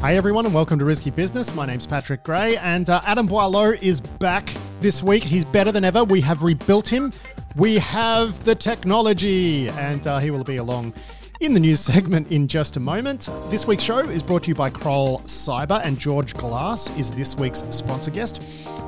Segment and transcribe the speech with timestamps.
[0.00, 1.52] Hey everyone, and welcome to Risky Business.
[1.56, 4.48] My name's Patrick Gray, and uh, Adam Boileau is back
[4.78, 5.24] this week.
[5.24, 6.04] He's better than ever.
[6.04, 7.10] We have rebuilt him.
[7.56, 10.94] We have the technology, and uh, he will be along
[11.40, 13.28] in the news segment in just a moment.
[13.48, 17.36] This week's show is brought to you by Kroll Cyber, and George Glass is this
[17.36, 18.42] week's sponsor guest.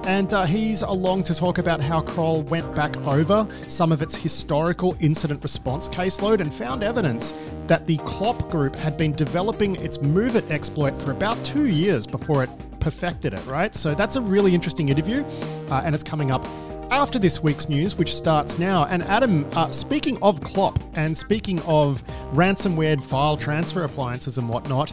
[0.05, 4.17] And uh, he's along to talk about how Kroll went back over some of its
[4.17, 7.35] historical incident response caseload and found evidence
[7.69, 12.43] that the Clop Group had been developing its MOVEit exploit for about two years before
[12.43, 13.75] it perfected it, right?
[13.75, 15.25] So that's a really interesting interview,
[15.71, 16.45] uh, and it's coming up
[16.91, 18.85] after this week's news, which starts now.
[18.87, 24.93] And Adam, uh, speaking of Clop and speaking of ransomware file transfer appliances and whatnot,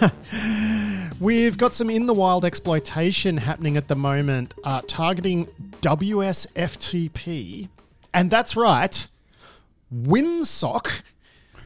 [1.20, 5.46] we've got some in the wild exploitation happening at the moment, uh, targeting
[5.82, 7.68] WSFTP.
[8.12, 9.06] And that's right,
[9.94, 11.02] WinSock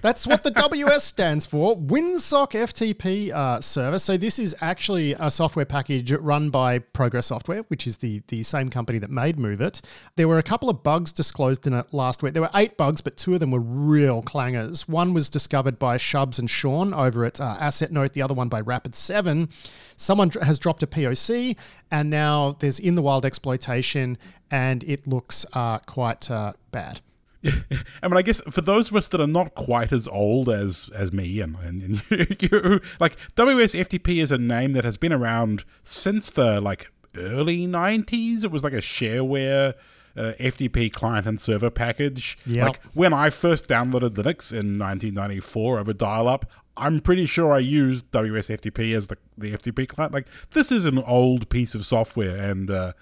[0.05, 3.99] that's what the WS stands for WinSock FTP uh, server.
[3.99, 8.43] So, this is actually a software package run by Progress Software, which is the, the
[8.43, 9.81] same company that made MOVEit.
[10.17, 12.35] There were a couple of bugs disclosed in it last week.
[12.35, 14.87] There were eight bugs, but two of them were real clangers.
[14.87, 18.61] One was discovered by Shubs and Sean over at uh, Assetnote, the other one by
[18.61, 19.51] Rapid7.
[19.97, 21.57] Someone has dropped a POC,
[21.91, 24.19] and now there's in the wild exploitation,
[24.51, 27.01] and it looks uh, quite uh, bad.
[28.03, 30.91] I mean, I guess for those of us that are not quite as old as
[30.95, 35.65] as me and, and, and you, like WSFTP is a name that has been around
[35.83, 38.45] since the like early '90s.
[38.45, 39.75] It was like a shareware
[40.17, 42.39] uh, FTP client and server package.
[42.47, 42.65] Yep.
[42.65, 48.11] Like when I first downloaded Linux in 1994 over dial-up, I'm pretty sure I used
[48.11, 50.13] WSFTP as the the FTP client.
[50.13, 52.93] Like this is an old piece of software, and uh,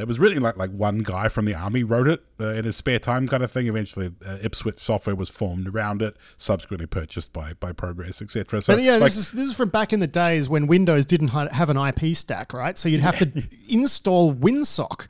[0.00, 2.76] it was really like like one guy from the army wrote it uh, in his
[2.76, 3.66] spare time, kind of thing.
[3.66, 8.62] Eventually, uh, Ipswich software was formed around it, subsequently purchased by by Progress, etc.
[8.62, 11.06] So but yeah, like, this is this is from back in the days when Windows
[11.06, 12.76] didn't have an IP stack, right?
[12.76, 13.30] So you'd have to
[13.68, 15.06] install WinSock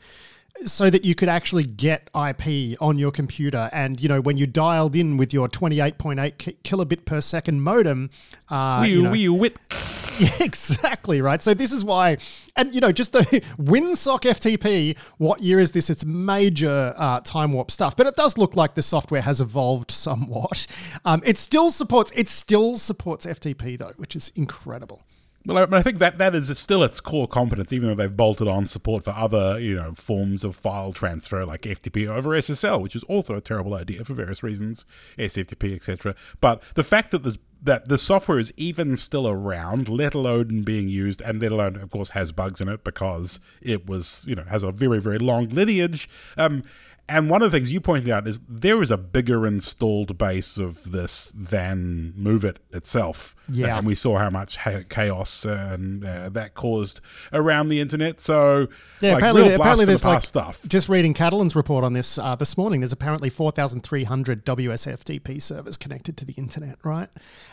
[0.66, 3.71] so that you could actually get IP on your computer.
[3.72, 8.11] And you know, when you dialed in with your 28.8 kilobit per second modem,
[8.49, 9.56] uh, you, know, wit.
[10.21, 11.43] Yeah, exactly right.
[11.43, 12.19] So this is why,
[12.55, 13.21] and you know, just the
[13.59, 14.99] WinSock FTP.
[15.16, 15.88] What year is this?
[15.88, 19.91] It's major uh, time warp stuff, but it does look like the software has evolved
[19.91, 20.67] somewhat.
[21.05, 22.12] Um, it still supports.
[22.15, 25.03] It still supports FTP though, which is incredible.
[25.46, 28.46] Well, I, I, think that that is still its core competence, even though they've bolted
[28.46, 32.94] on support for other, you know, forms of file transfer like FTP over SSL, which
[32.94, 34.84] is also a terrible idea for various reasons,
[35.18, 36.14] SFTP, etc.
[36.42, 40.88] But the fact that there's that the software is even still around, let alone being
[40.88, 44.44] used, and let alone, of course, has bugs in it because it was, you know,
[44.44, 46.08] has a very, very long lineage.
[46.36, 46.62] Um,
[47.10, 50.59] and one of the things you pointed out is there is a bigger installed base
[50.59, 53.34] of this than MOVEit itself.
[53.48, 53.76] Yeah.
[53.76, 57.00] And we saw how much chaos and uh, that caused
[57.32, 58.20] around the internet.
[58.20, 58.69] So,
[59.00, 60.60] yeah, like, apparently, apparently there's the like, stuff.
[60.69, 66.16] Just reading Catalin's report on this uh, this morning, there's apparently 4,300 WSFTP servers connected
[66.19, 67.09] to the internet, right?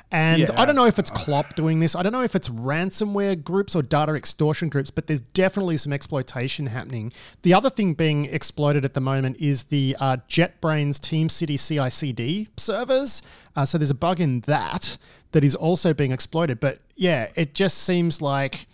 [0.09, 0.62] And yeah.
[0.62, 1.94] I don't know if it's Clop doing this.
[1.94, 5.91] I don't know if it's ransomware groups or data extortion groups, but there's definitely some
[5.91, 7.12] exploitation happening.
[7.41, 13.22] The other thing being exploited at the moment is the uh, JetBrains TeamCity CI/CD servers.
[13.56, 14.97] Uh, so there's a bug in that
[15.34, 16.62] that is also being exploited.
[16.62, 18.67] But yeah, it just seems like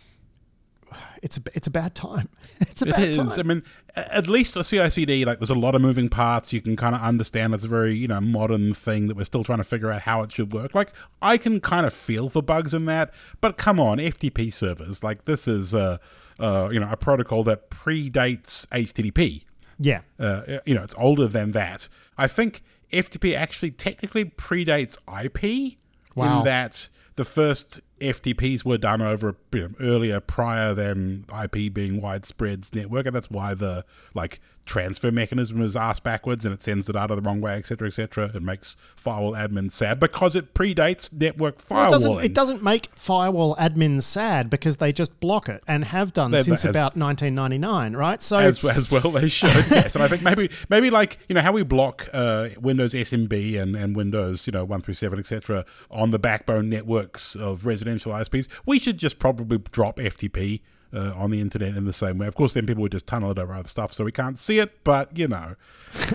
[1.23, 2.29] it's a it's a bad time.
[2.59, 3.17] It's a bad it is.
[3.17, 3.31] time.
[3.37, 3.63] I mean,
[3.95, 6.51] at least a CI/CD, like there's a lot of moving parts.
[6.51, 9.43] You can kind of understand it's a very you know modern thing that we're still
[9.43, 10.73] trying to figure out how it should work.
[10.73, 15.03] Like I can kind of feel for bugs in that, but come on, FTP servers,
[15.03, 15.99] like this is a
[16.39, 19.43] uh, you know a protocol that predates HTTP.
[19.79, 21.87] Yeah, uh, you know it's older than that.
[22.17, 25.77] I think FTP actually technically predates IP
[26.15, 26.39] wow.
[26.39, 32.01] in that the first FTPs were done over you know, earlier, prior than IP being
[32.01, 36.85] widespread network, and that's why the like transfer mechanism is asked backwards and it sends
[36.85, 38.31] the data the wrong way, etc., etc.
[38.33, 41.87] It makes firewall admins sad because it predates network firewalling.
[41.87, 46.13] It, doesn't, it, doesn't, make firewall admins sad because they just block it and have
[46.13, 48.23] done They're, since as, about 1999, right?
[48.23, 49.95] So as, as well they should, yes.
[49.95, 53.75] And I think maybe maybe like you know how we block uh, Windows SMB and,
[53.75, 55.65] and Windows you know one through seven etc.
[55.91, 60.61] on the backbone networks of residential ISPs, we should just probably drop FTP
[60.93, 62.27] uh, on the internet in the same way.
[62.27, 64.59] Of course, then people would just tunnel it over other stuff, so we can't see
[64.59, 64.83] it.
[64.83, 65.55] But you know.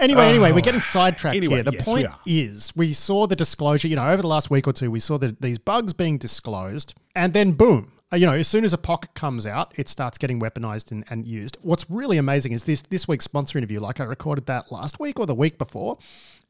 [0.00, 1.64] Anyway, anyway, we're getting sidetracked anyway, here.
[1.64, 3.88] The yes, point we is, we saw the disclosure.
[3.88, 6.94] You know, over the last week or two, we saw the, these bugs being disclosed,
[7.16, 10.16] and then boom, Uh, you know, as soon as a POC comes out, it starts
[10.16, 11.58] getting weaponized and, and used.
[11.60, 13.80] What's really amazing is this this week's sponsor interview.
[13.80, 15.98] Like I recorded that last week or the week before,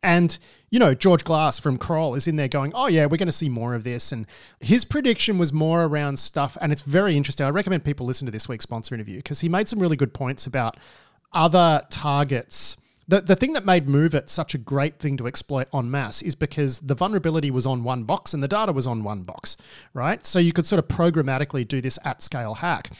[0.02, 0.38] and
[0.70, 3.32] you know, George Glass from Kroll is in there going, "Oh yeah, we're going to
[3.32, 4.26] see more of this." And
[4.60, 7.44] his prediction was more around stuff, and it's very interesting.
[7.44, 10.14] I recommend people listen to this week's sponsor interview because he made some really good
[10.14, 10.76] points about
[11.32, 12.76] other targets
[13.08, 16.34] the, the thing that made MOVEit such a great thing to exploit en masse is
[16.34, 19.56] because the vulnerability was on one box and the data was on one box,
[19.94, 20.24] right?
[20.26, 22.90] So you could sort of programmatically do this at scale hack.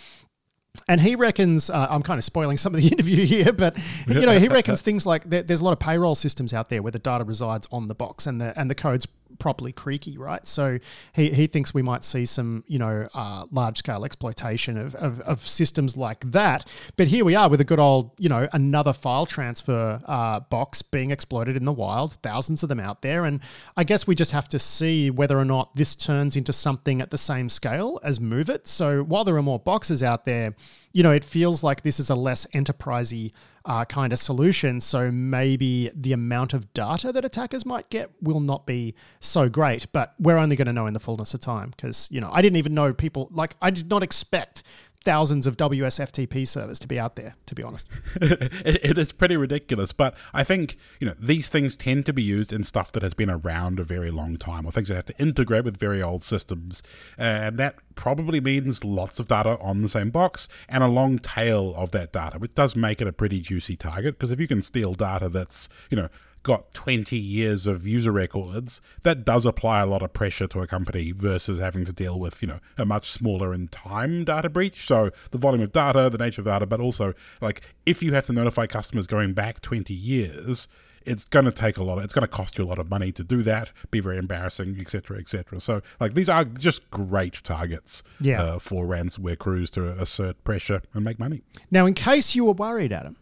[0.87, 3.77] And he reckons, uh, I'm kind of spoiling some of the interview here, but
[4.07, 6.83] you know, he reckons things like there, there's a lot of payroll systems out there
[6.83, 9.07] where the data resides on the box and the and the code's
[9.39, 10.47] properly creaky, right?
[10.47, 10.79] So
[11.13, 15.21] he, he thinks we might see some, you know, uh, large scale exploitation of, of,
[15.21, 16.69] of, systems like that.
[16.97, 20.83] But here we are with a good old, you know, another file transfer uh, box
[20.83, 23.25] being exploited in the wild, thousands of them out there.
[23.25, 23.41] And
[23.77, 27.11] I guess we just have to see whether or not this turns into something at
[27.11, 28.67] the same scale as MOVEit.
[28.67, 30.55] So while there are more boxes out there,
[30.93, 33.33] you know, it feels like this is a less enterprisey
[33.69, 34.81] uh, kind of solution.
[34.81, 39.93] So maybe the amount of data that attackers might get will not be so great,
[39.93, 42.41] but we're only going to know in the fullness of time because, you know, I
[42.41, 44.63] didn't even know people, like, I did not expect
[45.09, 47.89] thousands of WSFTP servers to be out there, to be honest.
[48.21, 49.91] it, it is pretty ridiculous.
[49.91, 53.15] But I think, you know, these things tend to be used in stuff that has
[53.15, 56.23] been around a very long time or things that have to integrate with very old
[56.23, 56.83] systems.
[57.17, 61.75] and that probably means lots of data on the same box and a long tail
[61.75, 64.61] of that data, which does make it a pretty juicy target because if you can
[64.61, 66.11] steal data that's, you know,
[66.43, 70.67] got 20 years of user records, that does apply a lot of pressure to a
[70.67, 74.87] company versus having to deal with, you know, a much smaller in time data breach.
[74.87, 78.27] So the volume of data, the nature of data, but also like if you have
[78.27, 80.69] to notify customers going back 20 years,
[81.09, 82.91] it's going to take a lot of, it's going to cost you a lot of
[82.91, 87.43] money to do that be very embarrassing etc etc so like these are just great
[87.45, 88.43] targets yeah.
[88.43, 92.53] uh, for ransomware crews to assert pressure and make money now in case you were
[92.53, 93.17] worried adam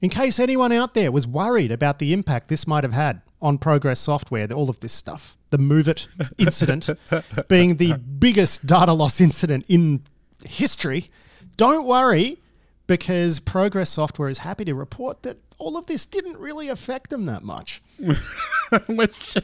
[0.00, 3.58] in case anyone out there was worried about the impact this might have had on
[3.58, 6.08] Progress Software, all of this stuff, the MOVEit
[6.38, 6.90] incident
[7.48, 10.02] being the biggest data loss incident in
[10.44, 11.10] history,
[11.56, 12.38] don't worry
[12.86, 17.26] because Progress Software is happy to report that all of this didn't really affect them
[17.26, 17.82] that much.
[18.88, 19.36] Which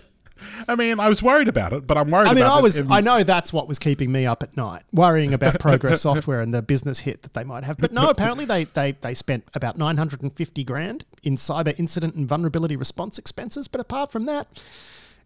[0.68, 2.28] I mean, I was worried about it, but I'm worried.
[2.28, 2.78] I mean, I was.
[2.78, 6.40] In- I know that's what was keeping me up at night, worrying about Progress Software
[6.40, 7.78] and the business hit that they might have.
[7.78, 12.76] But no, apparently they they they spent about 950 grand in cyber incident and vulnerability
[12.76, 13.68] response expenses.
[13.68, 14.62] But apart from that,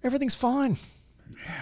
[0.02, 0.78] everything's fine.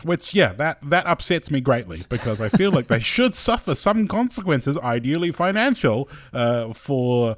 [0.03, 4.09] Which, yeah, that that upsets me greatly because I feel like they should suffer some
[4.09, 7.37] consequences, ideally financial, uh, for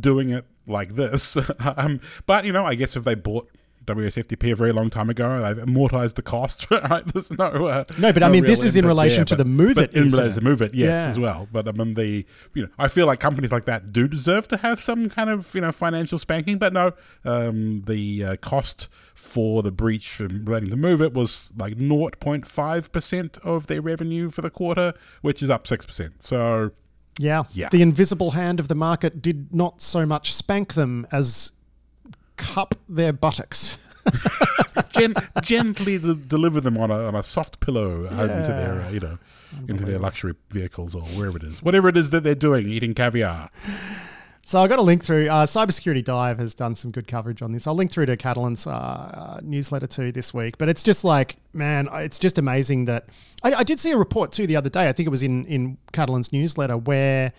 [0.00, 1.36] doing it like this.
[1.76, 3.50] um, but you know, I guess if they bought
[3.84, 5.40] WSFTP a very long time ago.
[5.40, 7.04] They've amortized the cost, right?
[7.06, 9.44] There's no uh, no, but no I mean, this is in relation there, to the
[9.44, 9.92] MOVEit.
[9.94, 11.10] In relation to move it, yes, yeah.
[11.10, 11.48] as well.
[11.50, 12.24] But I mean, the
[12.54, 15.54] you know, I feel like companies like that do deserve to have some kind of
[15.54, 16.58] you know financial spanking.
[16.58, 16.92] But no,
[17.24, 23.38] um, the uh, cost for the breach relating to move it was like 0.5 percent
[23.44, 26.22] of their revenue for the quarter, which is up six percent.
[26.22, 26.72] So.
[27.18, 27.42] Yeah.
[27.52, 31.52] yeah, the invisible hand of the market did not so much spank them as
[32.36, 33.78] cup their buttocks.
[34.90, 38.22] Gen- gently deliver them on a, on a soft pillow yeah.
[38.22, 39.18] into their, uh, you know,
[39.68, 42.94] into their luxury vehicles or wherever it is, whatever it is that they're doing, eating
[42.94, 43.50] caviar.
[44.44, 45.28] So I got a link through.
[45.28, 47.66] Uh, Cybersecurity Dive has done some good coverage on this.
[47.66, 50.58] I'll link through to Catalin's uh, uh, newsletter too this week.
[50.58, 53.06] But it's just like, man, it's just amazing that
[53.44, 54.88] I, I, did see a report too the other day.
[54.88, 57.32] I think it was in in Catalin's newsletter where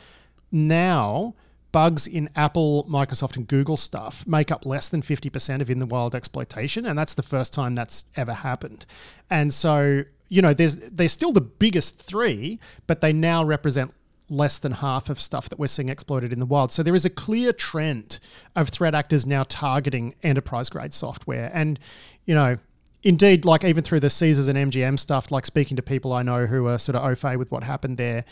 [0.52, 1.36] now
[1.74, 5.86] bugs in Apple, Microsoft, and Google stuff make up less than 50% of in the
[5.86, 6.86] wild exploitation.
[6.86, 8.86] And that's the first time that's ever happened.
[9.30, 13.94] And so, you know, there's they're still the biggest three, but they now represent
[14.30, 16.72] less than half of stuff that we're seeing exploited in the wild.
[16.72, 18.20] So there is a clear trend
[18.56, 21.51] of threat actors now targeting enterprise grade software.
[21.53, 21.77] And,
[22.25, 22.58] you know,
[23.03, 26.46] indeed, like even through the Caesars and MGM stuff, like speaking to people I know
[26.46, 28.25] who are sort of au fait with what happened there,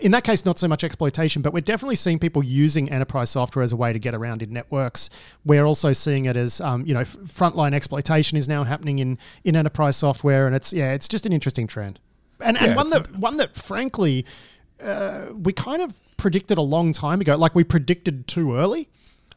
[0.00, 3.62] in that case, not so much exploitation, but we're definitely seeing people using enterprise software
[3.62, 5.10] as a way to get around in networks.
[5.44, 9.56] We're also seeing it as, um, you know, frontline exploitation is now happening in in
[9.56, 11.98] enterprise software, and it's yeah, it's just an interesting trend,
[12.40, 14.24] and and one that a- one that frankly,
[14.82, 17.36] uh, we kind of predicted a long time ago.
[17.36, 18.88] Like we predicted too early.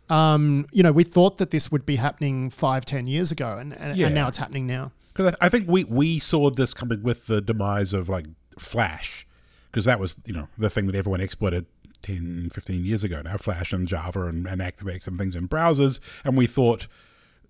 [0.09, 3.73] Um, you know, we thought that this would be happening five, ten years ago, and
[3.73, 4.07] and, yeah.
[4.07, 4.91] and now it's happening now.
[5.13, 8.25] Because I think we we saw this coming with the demise of like
[8.57, 9.25] Flash
[9.71, 11.65] because that was you know the thing that everyone exploited
[12.01, 15.99] 10, 15 years ago now, Flash and Java and, and ActiveX and things in browsers,
[16.23, 16.87] and we thought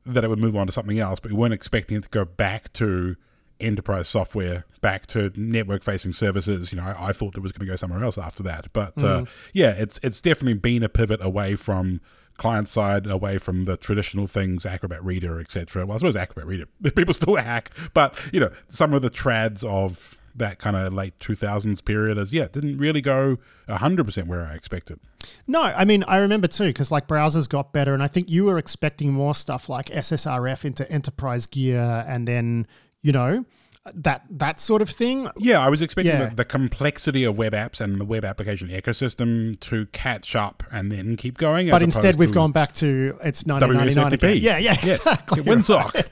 [0.05, 2.25] that it would move on to something else, but we weren't expecting it to go
[2.25, 3.15] back to
[3.59, 6.71] enterprise software back to network facing services.
[6.71, 9.03] You know, I, I thought it was going to go somewhere else after that, but
[9.03, 12.01] uh, yeah, it's it's definitely been a pivot away from
[12.38, 15.85] client side, away from the traditional things, Acrobat Reader, etc.
[15.85, 19.63] Well, I suppose Acrobat Reader people still hack, but you know, some of the trads
[19.63, 24.45] of that kind of late 2000s period as yeah it didn't really go 100% where
[24.45, 25.00] i expected
[25.48, 28.45] No, I mean I remember too because like browsers got better, and I think you
[28.45, 32.65] were expecting more stuff like SSRF into enterprise gear, and then
[33.01, 33.45] you know
[33.93, 35.27] that that sort of thing.
[35.38, 36.29] Yeah, I was expecting Yeah.
[36.29, 40.91] the, the complexity of web apps and the web application ecosystem to catch up and
[40.91, 41.69] then keep going.
[41.69, 44.19] But instead, we've gone back to it's 1999 again.
[44.38, 44.41] WSFTP.
[44.41, 44.98] Yeah, yeah, Yes.
[44.98, 45.43] exactly.
[45.43, 46.05] Windsock.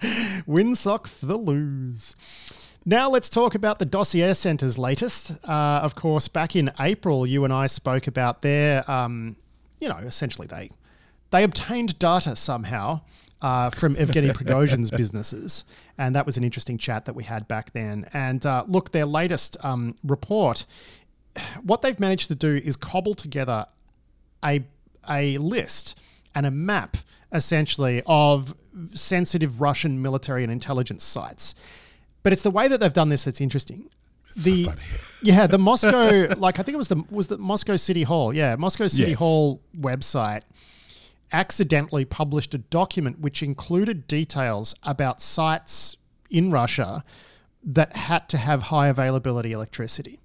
[0.46, 2.14] Windsock for the lose.
[2.88, 5.32] Now let's talk about the Dossier Center's latest.
[5.42, 9.34] Uh, of course, back in April, you and I spoke about their, um,
[9.80, 10.70] you know, essentially they
[11.32, 13.00] they obtained data somehow
[13.42, 15.64] uh, from Evgeny Prigozhin's businesses,
[15.98, 18.08] and that was an interesting chat that we had back then.
[18.12, 20.64] And uh, look, their latest um, report,
[21.64, 23.66] what they've managed to do is cobble together
[24.44, 24.64] a
[25.10, 25.98] a list
[26.36, 26.96] and a map
[27.32, 28.54] essentially of
[28.94, 31.56] sensitive Russian military and intelligence sites.
[32.26, 33.88] But it's the way that they've done this that's interesting.
[34.42, 34.80] the funny.
[35.22, 38.34] yeah, the Moscow like I think it was the was the Moscow City Hall.
[38.34, 39.18] Yeah, Moscow City Yes.
[39.20, 40.42] Hall website
[41.30, 47.04] accidentally published a document which included details about sites in Russia
[47.62, 50.18] that had to have high availability electricity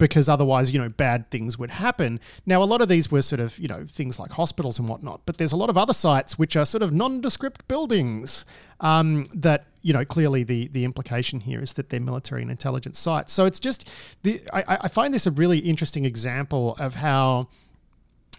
[0.00, 2.18] because otherwise, you know, bad things would happen.
[2.46, 5.20] Now, a lot of these were sort of, you know, things like hospitals and whatnot,
[5.26, 8.44] but there's a lot of other sites which are sort of nondescript buildings
[8.80, 12.98] um, that, you know, clearly the the implication here is that they're military and intelligence
[12.98, 13.32] sites.
[13.32, 13.88] So it's just,
[14.22, 17.48] the, I, I find this a really interesting example of how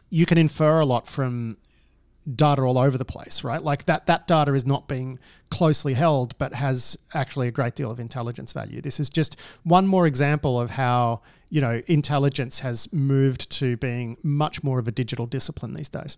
[0.10, 1.58] you can infer a lot from
[2.36, 3.62] data all over the place, right?
[3.62, 7.92] Like that that data is not being closely held, but has actually a great deal
[7.92, 8.82] of intelligence value.
[8.82, 14.18] This is just one more example of how you know intelligence has moved to being
[14.24, 16.18] much more of a digital discipline these days.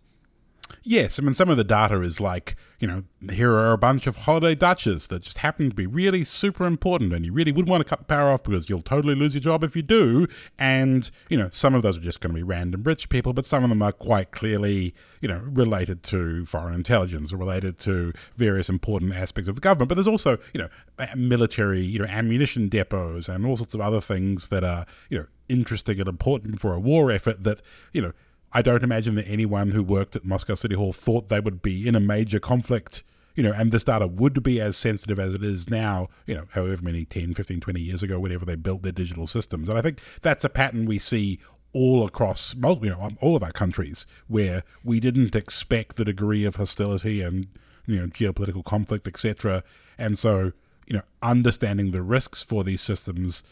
[0.82, 4.08] Yes, I mean, some of the data is like, you know, here are a bunch
[4.08, 7.70] of holiday dachas that just happen to be really super important, and you really would
[7.70, 10.28] want to cut the power off because you'll totally lose your job if you do.
[10.60, 13.46] And, you know, some of those are just going to be random rich people, but
[13.46, 18.12] some of them are quite clearly, you know, related to foreign intelligence or related to
[18.36, 19.90] various important aspects of the government.
[19.90, 20.70] But there's also, you know,
[21.16, 25.26] military, you know, ammunition depots and all sorts of other things that are, you know,
[25.48, 27.62] interesting and important for a war effort that,
[27.94, 28.12] you know,
[28.54, 31.88] I don't imagine that anyone who worked at Moscow City Hall thought they would be
[31.88, 33.04] in a major conflict,
[33.36, 36.46] you know, and this data would be as sensitive as it is now, you know,
[36.52, 39.70] however many 10, 15, 20 years ago, whenever they built their digital systems.
[39.70, 41.40] And I think that's a pattern we see
[41.74, 46.46] all across you know, um, all of our countries where we didn't expect the degree
[46.46, 47.48] of hostility and,
[47.88, 49.64] you know, geopolitical conflict, etc.
[49.98, 50.52] And so,
[50.86, 53.44] you know, understanding the risks for these systems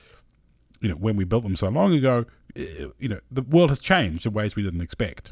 [0.81, 4.25] you know, when we built them so long ago, you know, the world has changed
[4.25, 5.31] in ways we didn't expect.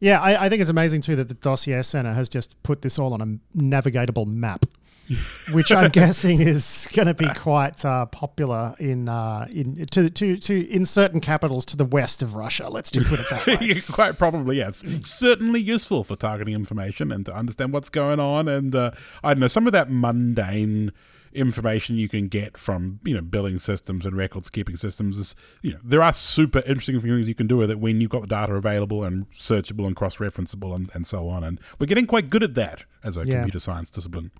[0.00, 2.98] Yeah, I, I think it's amazing too that the Dossier Center has just put this
[2.98, 4.64] all on a navigatable map,
[5.52, 10.38] which I'm guessing is going to be quite uh, popular in uh, in to, to
[10.38, 12.70] to in certain capitals to the west of Russia.
[12.70, 13.80] Let's just put it that way.
[13.92, 14.82] Quite probably, yes.
[15.02, 18.48] Certainly useful for targeting information and to understand what's going on.
[18.48, 18.92] And uh,
[19.22, 20.92] I don't know, some of that mundane
[21.32, 25.72] information you can get from you know billing systems and records keeping systems is you
[25.72, 28.26] know there are super interesting things you can do with it when you've got the
[28.26, 32.30] data available and searchable and cross referenceable and, and so on and we're getting quite
[32.30, 33.36] good at that as a Yeah.
[33.36, 34.30] computer science discipline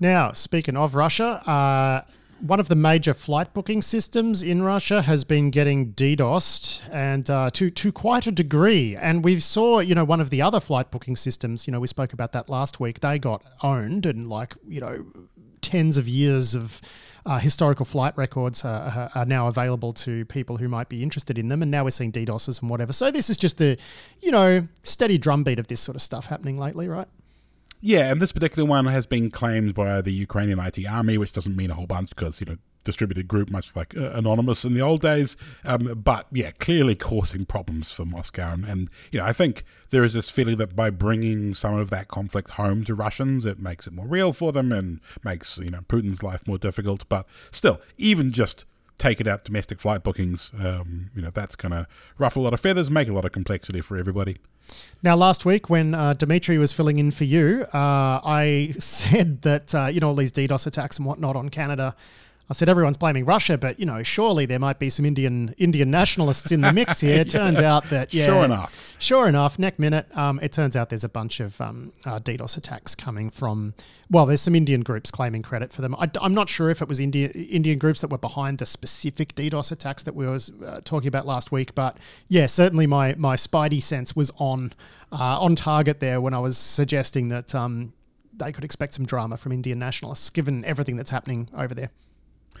[0.00, 2.02] Now, speaking of Russia, uh,
[2.40, 7.50] one of the major flight booking systems in Russia has been getting DDoSed, and uh,
[7.52, 8.96] to to quite a degree.
[8.96, 11.66] And we saw, you know, one of the other flight booking systems.
[11.66, 13.00] You know, we spoke about that last week.
[13.00, 15.06] They got owned, and like, you know,
[15.74, 16.80] tens of years of
[17.26, 21.48] uh, historical flight records are, are now available to people who might be interested in
[21.48, 21.62] them.
[21.62, 22.92] And now we're seeing DDoSes and whatever.
[22.92, 23.76] So this is just the,
[24.20, 27.08] you know, steady drumbeat of this sort of stuff happening lately, right?
[27.80, 31.56] Yeah, and this particular one has been claimed by the Ukrainian IT army, which doesn't
[31.56, 34.80] mean a whole bunch because, you know, distributed group, much like uh, Anonymous in the
[34.80, 35.36] old days.
[35.64, 38.52] Um, but yeah, clearly causing problems for Moscow.
[38.52, 41.90] And, and, you know, I think there is this feeling that by bringing some of
[41.90, 45.70] that conflict home to Russians, it makes it more real for them and makes, you
[45.70, 47.08] know, Putin's life more difficult.
[47.08, 48.64] But still, even just
[48.98, 51.86] taking out domestic flight bookings, um, you know, that's going to
[52.18, 54.36] ruffle a lot of feathers, make a lot of complexity for everybody.
[55.02, 59.74] Now, last week when uh, Dimitri was filling in for you, uh, I said that
[59.74, 61.94] uh, you know all these DDoS attacks and whatnot on Canada
[62.50, 65.90] I said everyone's blaming Russia, but you know, surely there might be some Indian Indian
[65.90, 67.20] nationalists in the mix here.
[67.20, 68.96] It turns out that yeah, Sure enough.
[68.98, 72.58] sure enough, neck minute, um, it turns out there's a bunch of um, uh, DDoS
[72.58, 73.72] attacks coming from.
[74.10, 75.94] Well, there's some Indian groups claiming credit for them.
[75.98, 79.34] I, am not sure if it was India, Indian groups that were behind the specific
[79.34, 81.96] DDoS attacks that we was uh, talking about last week, but
[82.28, 84.72] yeah, certainly my my spidey sense was on
[85.12, 87.54] uh, on target there when I was suggesting that.
[87.54, 87.94] Um,
[88.36, 91.90] they could expect some drama from Indian nationalists, given everything that's happening over there.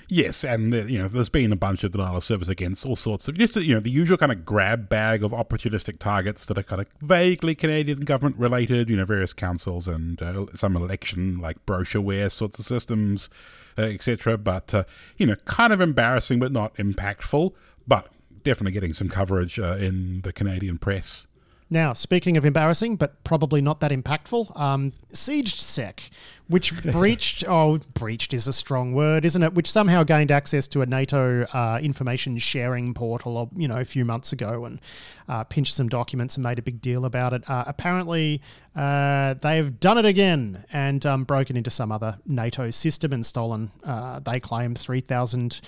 [0.08, 2.96] Yes, and uh, you know, there's been a bunch of denial of service against all
[2.96, 6.58] sorts of just you know the usual kind of grab bag of opportunistic targets that
[6.58, 8.90] are kind of vaguely Canadian government related.
[8.90, 13.30] You know, various councils and uh, some election like brochureware sorts of systems,
[13.78, 14.38] uh, etc.
[14.38, 14.84] But uh,
[15.16, 17.52] you know, kind of embarrassing, but not impactful.
[17.86, 21.26] But definitely getting some coverage uh, in the Canadian press.
[21.74, 26.08] Now, speaking of embarrassing, but probably not that impactful, um, SiegeSec,
[26.46, 29.54] which breached, oh, breached is a strong word, isn't it?
[29.54, 34.04] Which somehow gained access to a NATO uh, information sharing portal, you know, a few
[34.04, 34.80] months ago and
[35.28, 37.42] uh, pinched some documents and made a big deal about it.
[37.50, 38.40] Uh, apparently,
[38.76, 43.72] uh, they've done it again and um, broken into some other NATO system and stolen,
[43.82, 45.60] uh, they claim, 3,000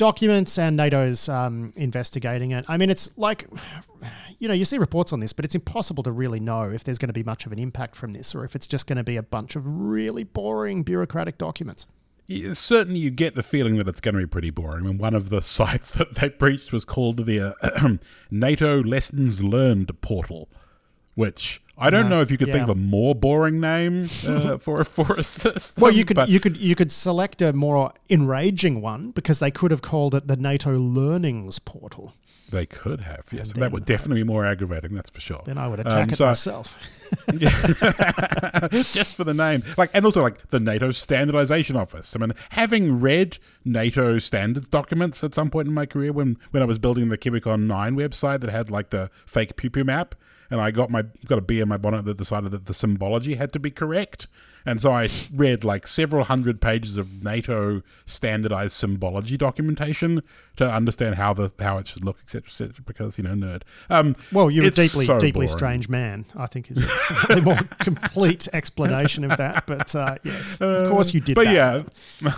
[0.00, 2.64] documents and NATO's um, investigating it.
[2.68, 3.46] I mean, it's like,
[4.38, 6.96] you know, you see reports on this, but it's impossible to really know if there's
[6.96, 9.04] going to be much of an impact from this or if it's just going to
[9.04, 11.86] be a bunch of really boring bureaucratic documents.
[12.26, 14.86] Yeah, certainly, you get the feeling that it's going to be pretty boring.
[14.86, 17.96] I mean, one of the sites that they breached was called the uh,
[18.30, 20.48] NATO Lessons Learned Portal,
[21.20, 24.58] which I don't No, know if you could think of a more boring name uh,
[24.64, 25.80] for for a system.
[25.82, 29.70] Well, you could you could you could select a more enraging one because they could
[29.70, 32.12] have called it the NATO Learnings Portal.
[32.50, 33.24] they could have.
[33.32, 34.92] Yes, that would definitely be more aggravating.
[34.94, 35.42] That's for sure.
[35.46, 36.76] Then I would attack Um, it myself.
[38.92, 39.62] just for the name.
[39.76, 42.14] Like, and also like the NATO Standardization Office.
[42.14, 46.62] I mean, having read NATO standards documents at some point in my career, when when
[46.62, 50.14] I was building the Kiwicon Nine website that had like the fake pew pew map,
[50.50, 53.52] and I got my got a in my bonnet that decided that the symbology had
[53.52, 54.26] to be correct.
[54.66, 60.22] And so I read like several hundred pages of NATO standardized symbology documentation
[60.56, 62.84] to understand how the how it should look, etc., etc.
[62.84, 63.62] Because you know, nerd.
[63.88, 65.48] Um, Well, you're a deeply, so deeply boring.
[65.48, 66.26] strange man.
[66.36, 66.90] I think is
[67.30, 69.66] a more complete explanation of that.
[69.66, 71.34] But uh, yes, of course you did.
[71.34, 71.86] But that.
[72.22, 72.28] yeah,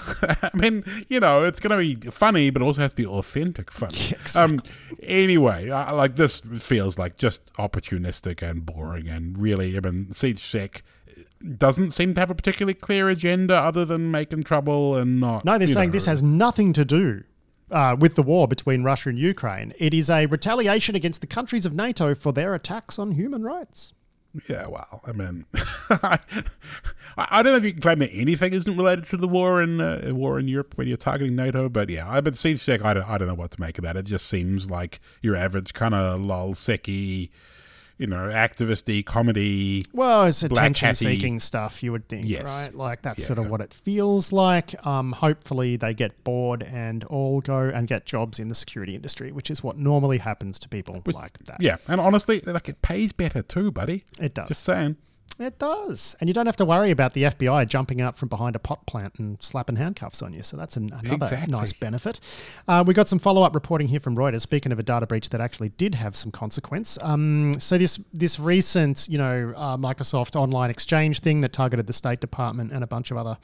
[0.43, 3.71] I mean, you know, it's going to be funny, but also has to be authentic
[3.71, 3.99] funny.
[4.35, 4.61] Um,
[5.03, 10.39] anyway, uh, like this feels like just opportunistic and boring, and really, I mean, Siege
[10.39, 10.83] Sec
[11.59, 15.45] doesn't seem to have a particularly clear agenda other than making trouble and not.
[15.45, 17.25] No, they're saying know, this has nothing to do
[17.71, 19.73] uh, with the war between Russia and Ukraine.
[19.79, 23.93] It is a retaliation against the countries of NATO for their attacks on human rights.
[24.49, 25.45] Yeah, well, I mean,
[25.91, 26.19] I,
[27.19, 29.79] I don't know if you can claim that anything isn't related to the war in
[29.81, 32.95] uh, war in Europe when you're targeting NATO, but yeah, I but Siege Sec, I
[32.95, 33.97] don't, I don't know what to make of that.
[33.97, 37.29] It just seems like your average kind of lol secky,
[38.03, 39.87] you know, activisty comedy.
[39.93, 42.47] Well, it's attention-seeking stuff, you would think, Yes.
[42.49, 42.75] right?
[42.75, 43.27] Like that's Yeah.
[43.27, 44.75] sort of what it feels like.
[44.85, 49.31] Um, hopefully, they get bored and all go and get jobs in the security industry,
[49.31, 51.63] which is what normally happens to people like that.
[51.63, 54.05] Yeah, and honestly, like it pays better too, buddy.
[54.19, 54.49] It does.
[54.49, 54.97] Just saying.
[55.39, 56.15] It does.
[56.21, 58.87] And you don't have to worry about the FBI jumping out from behind a pot
[58.87, 60.43] plant and slapping handcuffs on you.
[60.43, 61.51] So that's an, another Exactly.
[61.51, 62.21] nice benefit.
[62.69, 64.43] Uh, we got some follow up reporting here from Reuters.
[64.43, 66.99] Speaking of a data breach that actually did have some consequence.
[67.01, 71.95] Um, so this this recent, you know, uh, Microsoft online exchange thing that targeted the
[71.95, 73.39] State Department and a bunch of other.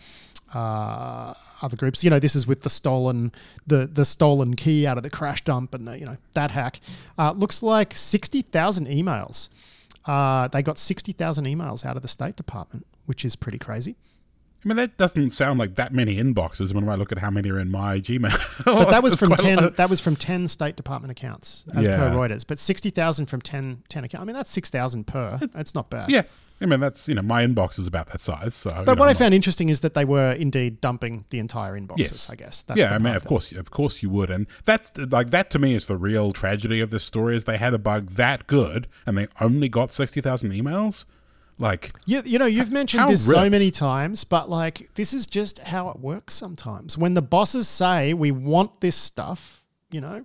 [0.55, 3.33] Uh, other groups, you know, this is with the stolen
[3.67, 6.81] the the stolen key out of the crash dump, and uh, you know that hack.
[7.19, 9.49] Uh, looks like sixty thousand emails
[10.09, 13.97] uh, they got 60,000 emails out of the State Department, which is pretty crazy.
[14.64, 17.49] I mean, that doesn't sound like that many inboxes when I look at how many
[17.51, 18.64] are in my Gmail.
[18.64, 22.44] But that was from 10 that was from 10 State Department accounts as per Reuters.
[22.47, 24.23] But 60,000 from 10 10 accounts.
[24.23, 25.38] I mean that's 6,000 per.
[25.53, 26.11] That's not bad.
[26.11, 26.23] Yeah,
[26.61, 28.53] I mean that's you know my inbox is about that size.
[28.55, 30.81] So, you But know, what I I'm not- found interesting is that they were indeed
[30.81, 32.29] dumping the entire inboxes, Yes.
[32.31, 32.62] I guess.
[32.62, 35.51] That's yeah, I mean, of that- course, of course you would, and that's like that
[35.51, 37.37] to me is the real tragedy of this story.
[37.37, 41.05] Is they had a bug that good, and they only got sixty thousand emails.
[41.59, 45.59] Like, You, you know, you've mentioned this so many times, but like this is just
[45.59, 46.97] how it works sometimes.
[46.97, 50.25] When the bosses say we want this stuff, you know,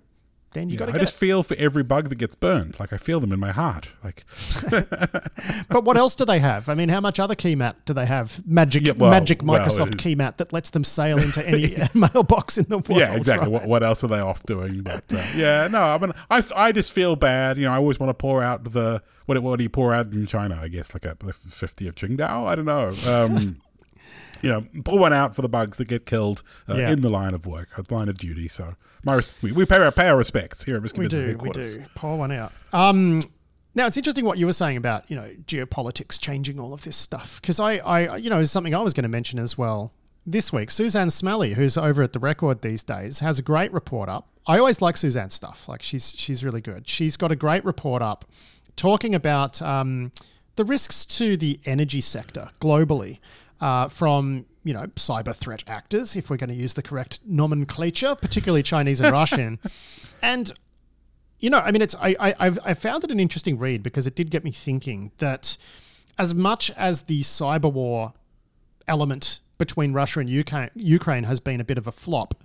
[0.52, 2.78] then you yeah, got to I just feel for every bug that gets burned.
[2.78, 3.88] Like I feel them in my heart.
[4.04, 4.24] Like,
[5.68, 6.68] But what else do they have?
[6.68, 8.46] I mean, how much other key mat do they have?
[8.46, 12.58] Magic, Yeah, well- magic Microsoft it- key mat that lets them sail into any mailbox
[12.58, 13.00] in the world.
[13.00, 13.50] yeah, exactly.
[13.50, 13.62] right?
[13.62, 14.82] What, what else are they off doing?
[14.82, 17.56] But uh, yeah, no, I mean, I, I just feel bad.
[17.58, 20.12] You know, I always want to pour out the what what do you pour out
[20.12, 20.58] in China?
[20.60, 22.46] I guess like a, fifty of Qingdao.
[22.46, 22.94] I don't know.
[23.10, 23.60] Um,
[24.42, 26.90] you know, pull one out for the bugs that get killed uh, Yeah.
[26.90, 28.48] in the line of work, the line of duty.
[28.48, 31.50] So, my we, we pay our pay our respects here at Risky we do, we
[31.50, 31.82] do.
[31.94, 32.52] Pour one out.
[32.72, 33.20] Um,
[33.74, 36.96] now it's interesting what you were saying about you know geopolitics changing all of this
[36.96, 39.92] stuff because I, I, you know, is something I was going to mention as well
[40.26, 40.70] this week.
[40.70, 44.28] Suzanne Smalley, who's over at the Record these days, has a great report up.
[44.46, 45.68] I always like Suzanne's stuff.
[45.68, 46.86] Like she's she's really good.
[46.86, 48.26] She's got a great report up
[48.76, 50.12] talking about um,
[50.56, 53.18] the risks to the energy sector globally
[53.60, 58.14] uh, from you know cyber threat actors, if we're going to use the correct nomenclature,
[58.14, 59.58] particularly Chinese and Russian,
[60.22, 60.52] and
[61.38, 64.06] you know, I mean, it's I, I I've, I found it an interesting read because
[64.06, 65.56] it did get me thinking that
[66.18, 68.14] as much as the cyber war
[68.88, 72.42] element between Russia and UK, Ukraine has been a bit of a flop.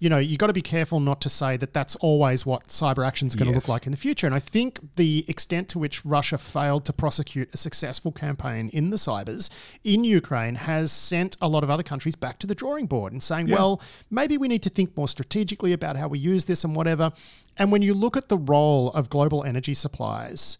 [0.00, 3.04] You know, you got to be careful not to say that that's always what cyber
[3.04, 3.64] action is going to Yes.
[3.64, 4.26] look like in the future.
[4.28, 8.90] And I think the extent to which Russia failed to prosecute a successful campaign in
[8.90, 9.50] the cybers
[9.82, 13.20] in Ukraine has sent a lot of other countries back to the drawing board and
[13.20, 13.56] saying, Yeah.
[13.56, 17.10] well, maybe we need to think more strategically about how we use this and whatever.
[17.56, 20.58] And when you look at the role of global energy supplies,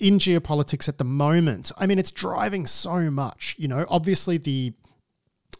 [0.00, 3.54] in geopolitics at the moment, I mean, it's driving so much.
[3.56, 4.72] You know, obviously the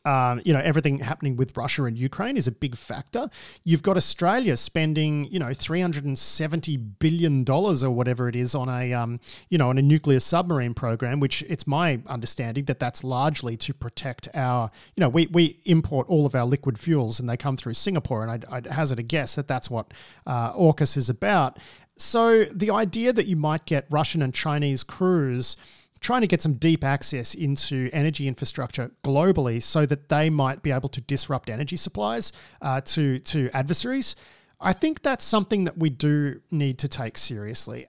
[0.05, 3.31] um, you know everything happening with Russia and Ukraine is a big factor.
[3.65, 8.37] You've got Australia spending you know three hundred and seventy billion dollars or whatever it
[8.37, 12.65] is on a um, you know on a nuclear submarine program, which it's my understanding
[12.65, 16.79] that that's largely to protect our you know we we import all of our liquid
[16.79, 19.93] fuels and they come through Singapore, and I'd, I'd hazard a guess that that's what
[20.27, 21.59] uh, AUKUS is about.
[21.97, 25.57] So the idea that you might get Russian and Chinese crews
[26.03, 30.71] trying to get some deep access into energy infrastructure globally so that they might be
[30.71, 34.15] able to disrupt energy supplies uh, to to adversaries.
[34.61, 37.89] I think that's something that we do need to take seriously.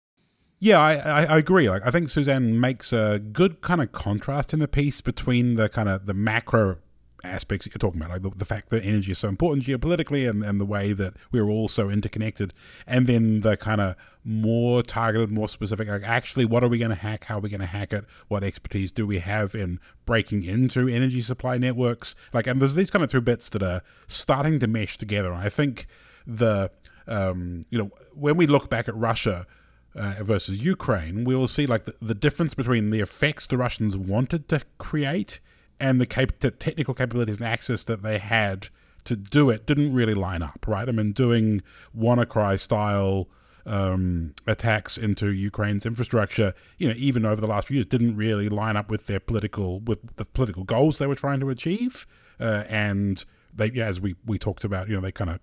[0.60, 1.70] Yeah, I, I, I agree.
[1.70, 5.68] Like, I think Suzanne makes a good kind of contrast in the piece between the
[5.68, 6.78] kind of the macro
[7.24, 10.30] aspects that you're talking about, like the, the fact that energy is so important geopolitically
[10.30, 12.54] and, and the way that we're all so interconnected,
[12.86, 16.90] and then the kind of more targeted, more specific, like actually, what are we going
[16.90, 17.26] to hack?
[17.26, 18.06] How are we going to hack it?
[18.28, 22.16] What expertise do we have in breaking into energy supply networks?
[22.34, 25.34] Like, and there's these kind of two bits that are starting to mesh together.
[25.34, 25.88] I think
[26.26, 26.72] the,
[27.08, 29.46] um, you know, when we look back at Russia,
[29.96, 33.96] uh, versus Ukraine, we will see like the, the difference between the effects the Russians
[33.96, 35.40] wanted to create
[35.80, 38.70] and the, cap- the technical capabilities and access that they had
[39.06, 40.88] to do it didn't really line up, right?
[40.88, 41.62] I mean, doing
[41.98, 43.28] WannaCry style
[43.66, 48.50] um, attacks into Ukraine's infrastructure, you know, even over the last few years, didn't really
[48.50, 52.06] line up with their political with the political goals they were trying to achieve,
[52.40, 55.40] uh, and they, yeah, as we we talked about, you know, they kind of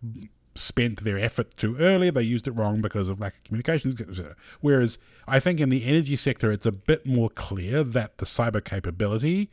[0.55, 2.11] spent their effort too early.
[2.11, 4.03] They used it wrong because of lack of communications.
[4.61, 8.63] Whereas I think in the energy sector, it's a bit more clear that the cyber
[8.63, 9.51] capability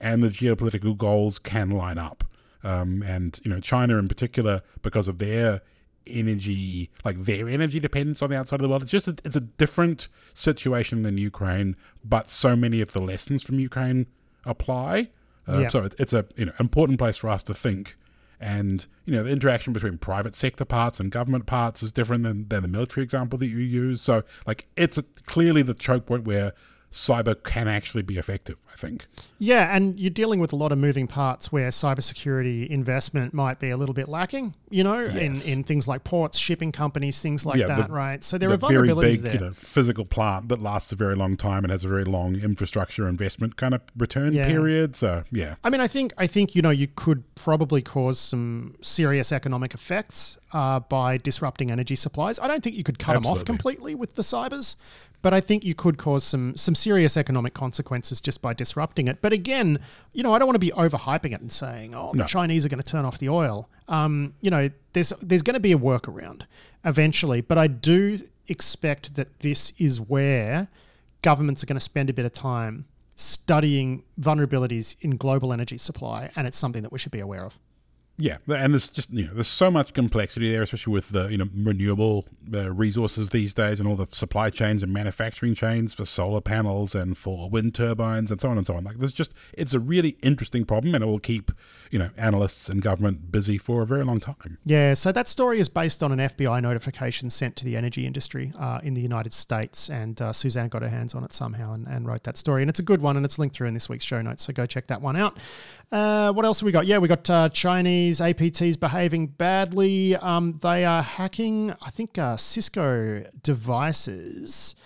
[0.00, 2.24] and the geopolitical goals can line up.
[2.62, 5.62] Um, and you know, China in particular, because of their
[6.06, 9.36] energy, like their energy dependence on the outside of the world, it's just a, it's
[9.36, 11.76] a different situation than Ukraine.
[12.04, 14.06] But so many of the lessons from Ukraine
[14.44, 15.08] apply.
[15.48, 15.68] Uh, Yeah.
[15.68, 17.96] So it's, it's a you know important place for us to think.
[18.42, 22.48] And you know the interaction between private sector parts and government parts is different than,
[22.48, 24.00] than the military example that you use.
[24.00, 26.52] So like it's a, clearly the choke point where
[26.90, 28.56] cyber can actually be effective.
[28.72, 29.06] I think.
[29.38, 33.70] Yeah, and you're dealing with a lot of moving parts where cybersecurity investment might be
[33.70, 35.44] a little bit lacking, you know, Yes.
[35.46, 38.22] in, in things like ports, shipping companies, things like Yeah, that, the- right?
[38.24, 39.34] So there the are very vulnerabilities big, there.
[39.34, 42.36] you know, physical plant that lasts a very long time and has a very long
[42.36, 44.46] infrastructure investment kind of return Yeah.
[44.46, 44.94] period.
[44.96, 48.76] So yeah, I mean, I think I think you know you could probably cause some
[48.82, 52.38] serious economic effects uh, by disrupting energy supplies.
[52.38, 54.76] I don't think you could cut them off completely with the cybers,
[55.22, 59.20] but I think you could cause some some serious economic consequences just by disrupting it.
[59.20, 59.78] But again,
[60.12, 62.68] you know, I don't want to be overhyping it and saying, "Oh, the Chinese are
[62.68, 65.78] going to turn off the oil." Um, you know, there's there's going to be a
[65.78, 66.42] workaround
[66.84, 70.68] eventually, but I do expect that this is where
[71.22, 76.30] governments are going to spend a bit of time studying vulnerabilities in global energy supply,
[76.36, 77.58] and it's something that we should be aware of.
[78.20, 81.38] Yeah, and there's just you know there's so much complexity there, especially with the you
[81.38, 86.04] know renewable uh, resources these days and all the supply chains and manufacturing chains for
[86.04, 88.84] solar panels and for wind turbines and so on and so on.
[88.84, 91.50] Like there's just it's a really interesting problem, and it will keep
[91.90, 94.58] you know analysts and government busy for a very long time.
[94.66, 98.52] Yeah, so that story is based on an FBI notification sent to the energy industry
[98.58, 101.86] uh, in the United States, and uh, Suzanne got her hands on it somehow and,
[101.86, 102.62] and wrote that story.
[102.62, 104.52] And it's a good one, and it's linked through in this week's show notes, so
[104.52, 105.38] go check that one out.
[105.92, 106.86] Uh, what else have we got?
[106.86, 110.14] Yeah, we got uh, Chinese APTs behaving badly.
[110.16, 114.76] Um, they are hacking, I think, uh, Cisco devices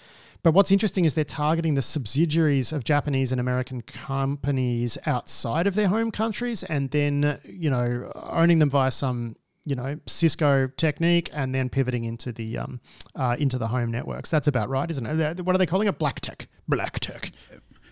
[0.42, 5.74] But what's interesting is they're targeting the subsidiaries of Japanese and American companies outside of
[5.74, 9.36] their home countries, and then you know owning them via some
[9.66, 12.80] you know Cisco technique, and then pivoting into the um,
[13.16, 14.30] uh, into the home networks.
[14.30, 15.40] That's about right, isn't it?
[15.44, 15.98] What are they calling it?
[15.98, 16.46] BlackTech.
[16.68, 17.30] Black tech.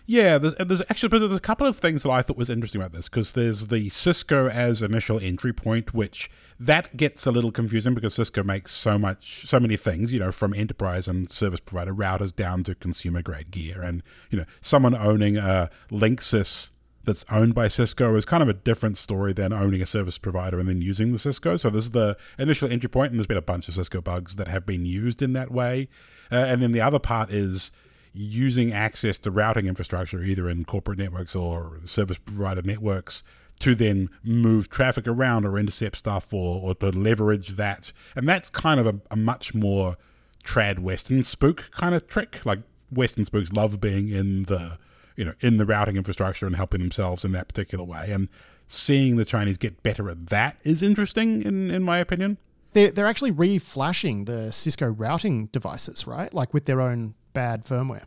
[0.05, 2.91] Yeah, there's, there's actually there's a couple of things that I thought was interesting about
[2.91, 7.93] this because there's the Cisco as initial entry point, which that gets a little confusing
[7.93, 11.93] because Cisco makes so much, so many things, you know, from enterprise and service provider
[11.93, 16.71] routers down to consumer grade gear, and you know, someone owning a Linksys
[17.05, 20.57] that's owned by Cisco is kind of a different story than owning a service provider
[20.57, 21.57] and then using the Cisco.
[21.57, 24.35] So this is the initial entry point, and there's been a bunch of Cisco bugs
[24.35, 25.87] that have been used in that way,
[26.29, 27.71] uh, and then the other part is
[28.13, 33.23] using access to routing infrastructure, either in corporate networks or service provider networks,
[33.59, 37.91] to then move traffic around or intercept stuff or, or to leverage that.
[38.15, 39.95] And that's kind of a, a much more
[40.43, 42.45] trad Western spook kind of trick.
[42.45, 42.59] Like
[42.91, 44.77] Western spooks love being in the
[45.15, 48.11] you know in the routing infrastructure and helping themselves in that particular way.
[48.11, 48.29] And
[48.67, 52.37] seeing the Chinese get better at that is interesting, in in my opinion.
[52.73, 56.33] They're, they're actually re-flashing the Cisco routing devices, right?
[56.33, 58.03] Like with their own bad firmware.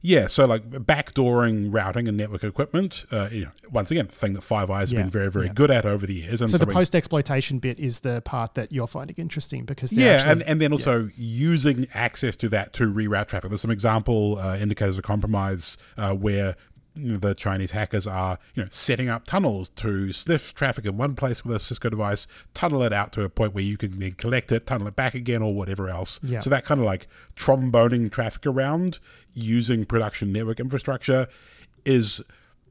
[0.00, 4.42] Yeah, so like backdooring routing and network equipment, uh, you know, once again, thing that
[4.42, 5.52] Five Eyes yeah, has been very, very yeah.
[5.54, 6.40] good at over the years.
[6.40, 9.92] And so, so the post exploitation bit is the part that you're finding interesting because
[9.92, 11.10] yeah, actually, and, and then also yeah.
[11.16, 13.50] using access to that to reroute traffic.
[13.50, 16.54] There's some example uh, indicators of compromise uh, where
[16.98, 21.44] the Chinese hackers are, you know, setting up tunnels to sniff traffic in one place
[21.44, 24.52] with a Cisco device, tunnel it out to a point where you can then collect
[24.52, 26.20] it, tunnel it back again, or whatever else.
[26.22, 26.40] Yeah.
[26.40, 27.06] So that kind of like
[27.36, 28.98] tromboning traffic around
[29.32, 31.28] using production network infrastructure
[31.84, 32.22] is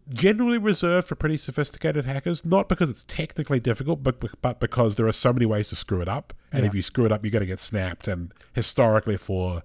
[0.10, 5.08] generally reserved for pretty sophisticated hackers, not because it's technically difficult, but but because there
[5.08, 6.68] are so many ways to screw it up, and yeah.
[6.68, 8.08] if you screw it up, you're going to get snapped.
[8.08, 9.64] And historically, for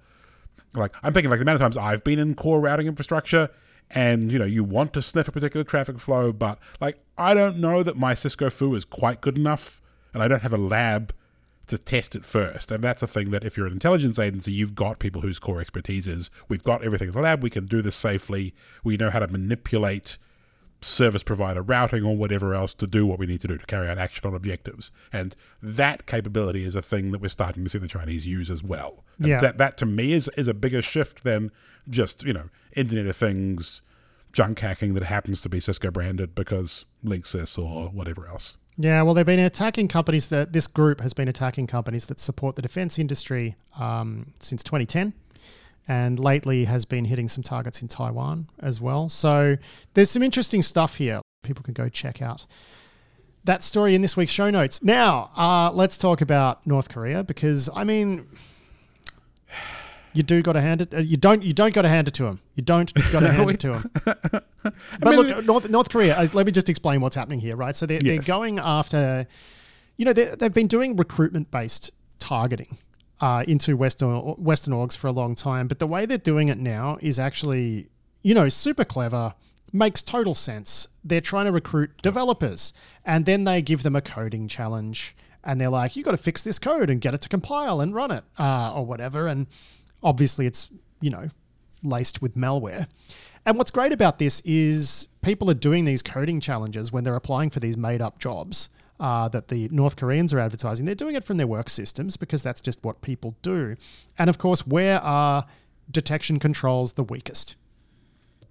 [0.75, 3.51] like I'm thinking like the amount of times I've been in core routing infrastructure
[3.95, 7.59] and you know you want to sniff a particular traffic flow but like i don't
[7.59, 9.81] know that my cisco foo is quite good enough
[10.15, 11.13] and i don't have a lab
[11.69, 12.71] to test it first.
[12.71, 15.61] And that's a thing that if you're an intelligence agency you've got people whose core
[15.61, 19.11] expertise is we've got everything in the lab we can do this safely we know
[19.11, 20.19] how to manipulate
[20.83, 23.89] service provider routing or whatever else to do what we need to do to carry
[23.89, 24.91] out action on objectives.
[25.13, 28.63] And that capability is a thing that we're starting to see the chinese use as
[28.63, 29.05] well.
[29.19, 29.41] And yeah.
[29.41, 31.53] that that to me is is a bigger shift than
[31.89, 33.83] just you know Internet of Things
[34.33, 38.57] junk hacking that happens to be Cisco branded because Linksys or whatever else.
[38.79, 42.57] Yeah, well, they've been attacking companies that this group has been attacking companies that support
[42.57, 45.13] the defense industry um, since 2010,
[45.87, 49.11] and lately has been hitting some targets in Taiwan as well.
[49.11, 49.59] So
[49.93, 51.21] there's some interesting stuff here.
[51.43, 52.47] People can go check out
[53.45, 54.83] that story in this week's show notes.
[54.83, 58.27] Now, uh, let's talk about North Korea because I mean
[60.13, 60.95] you do got to hand it.
[60.95, 61.43] Uh, you don't.
[61.43, 62.41] You don't got to hand it to him.
[62.55, 63.91] You don't got to hand it to him.
[64.05, 64.45] but
[65.05, 66.17] mean, look, North, North Korea.
[66.17, 67.75] Uh, let me just explain what's happening here, right?
[67.75, 68.05] So they're, yes.
[68.27, 69.27] they're going after.
[69.97, 72.79] You know, they've been doing recruitment based targeting
[73.21, 76.59] uh, into Western Western orgs for a long time, but the way they're doing it
[76.59, 77.89] now is actually,
[78.23, 79.35] you know, super clever.
[79.75, 80.89] Makes total sense.
[81.03, 82.75] They're trying to recruit developers,
[83.07, 86.43] and then they give them a coding challenge and they're like, you got to fix
[86.43, 89.27] this code and get it to compile and run it uh, or whatever.
[89.27, 89.47] And
[90.03, 90.69] obviously it's,
[91.01, 91.29] you know,
[91.83, 92.87] laced with malware.
[93.45, 97.51] And what's great about this is people are doing these coding challenges when they're applying
[97.51, 98.69] for these made up jobs
[99.01, 100.87] uh, that the North Koreans are advertising.
[100.87, 103.77] They're doing it from their work systems because that's just what people do.
[104.17, 105.45] And of course, where are
[105.91, 107.57] detection controls the weakest?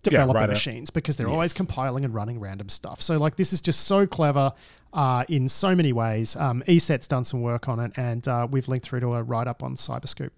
[0.03, 1.33] Developer yeah, right machines because they're yes.
[1.33, 3.03] always compiling and running random stuff.
[3.03, 4.51] So, like, this is just so clever
[4.93, 6.35] uh, in so many ways.
[6.35, 9.47] Um, ESET's done some work on it, and uh, we've linked through to a write
[9.47, 10.31] up on Cyberscoop.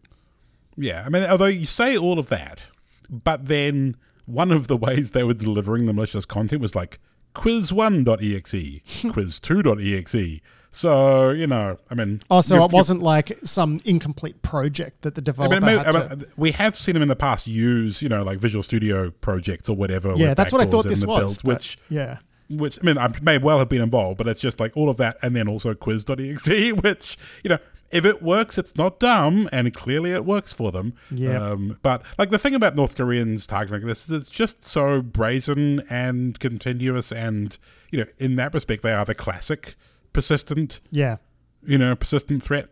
[0.76, 2.64] Yeah, I mean, although you say all of that,
[3.10, 7.00] but then one of the ways they were delivering the malicious content was like
[7.36, 8.54] quiz1.exe,
[9.12, 10.42] quiz2.exe.
[10.70, 12.22] So, you know, I mean.
[12.32, 16.16] Oh, also, it wasn't like some incomplete project that the developer I mean, had I
[16.16, 19.70] mean, We have seen them in the past use, you know, like Visual Studio projects
[19.70, 20.16] or whatever.
[20.16, 21.38] Yeah, that's what I thought this was.
[21.38, 22.18] Build, which, yeah
[22.50, 24.98] which I mean, I may well have been involved, but it's just like all of
[24.98, 27.58] that, and then also quiz.exe, which you know
[27.94, 30.94] if it works, it's not dumb, and clearly it works for them.
[31.12, 31.38] Yeah.
[31.38, 35.84] Um, but like the thing about North Koreans targeting this is it's just so brazen
[35.90, 37.58] and continuous, and
[37.92, 39.76] you know, in that respect, they are the classic
[40.12, 40.82] persistent.
[40.92, 41.18] Yeah.
[41.66, 42.70] You know, persistent threat.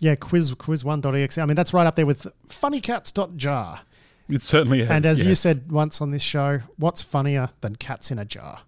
[0.00, 1.38] Yeah, quiz quiz1.exe.
[1.38, 3.82] I mean, that's right up there with funnycats.jar.
[4.28, 4.90] It certainly is.
[4.90, 5.28] And as yes.
[5.28, 8.62] you said once on this show, what's funnier than cats in a jar?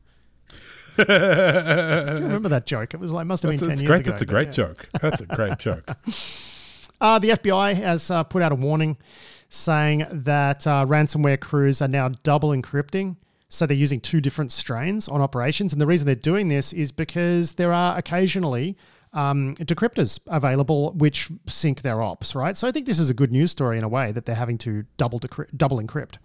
[0.96, 2.94] Do you remember that joke?
[2.94, 4.00] It was like must have been that's, ten years great.
[4.00, 4.10] ago.
[4.10, 4.52] That's a great yeah.
[4.52, 4.88] joke.
[5.00, 5.88] That's a great joke.
[7.00, 8.96] Uh, the FBI has uh, put out a warning
[9.48, 13.16] saying that uh, ransomware crews are now double encrypting.
[13.48, 15.72] So they're using two different strains on operations.
[15.72, 18.76] And the reason they're doing this is because there are occasionally
[19.12, 22.56] um, decryptors available which sink their ops, right?
[22.56, 24.58] So I think this is a good news story in a way that they're having
[24.58, 26.16] to double decry- double encrypt.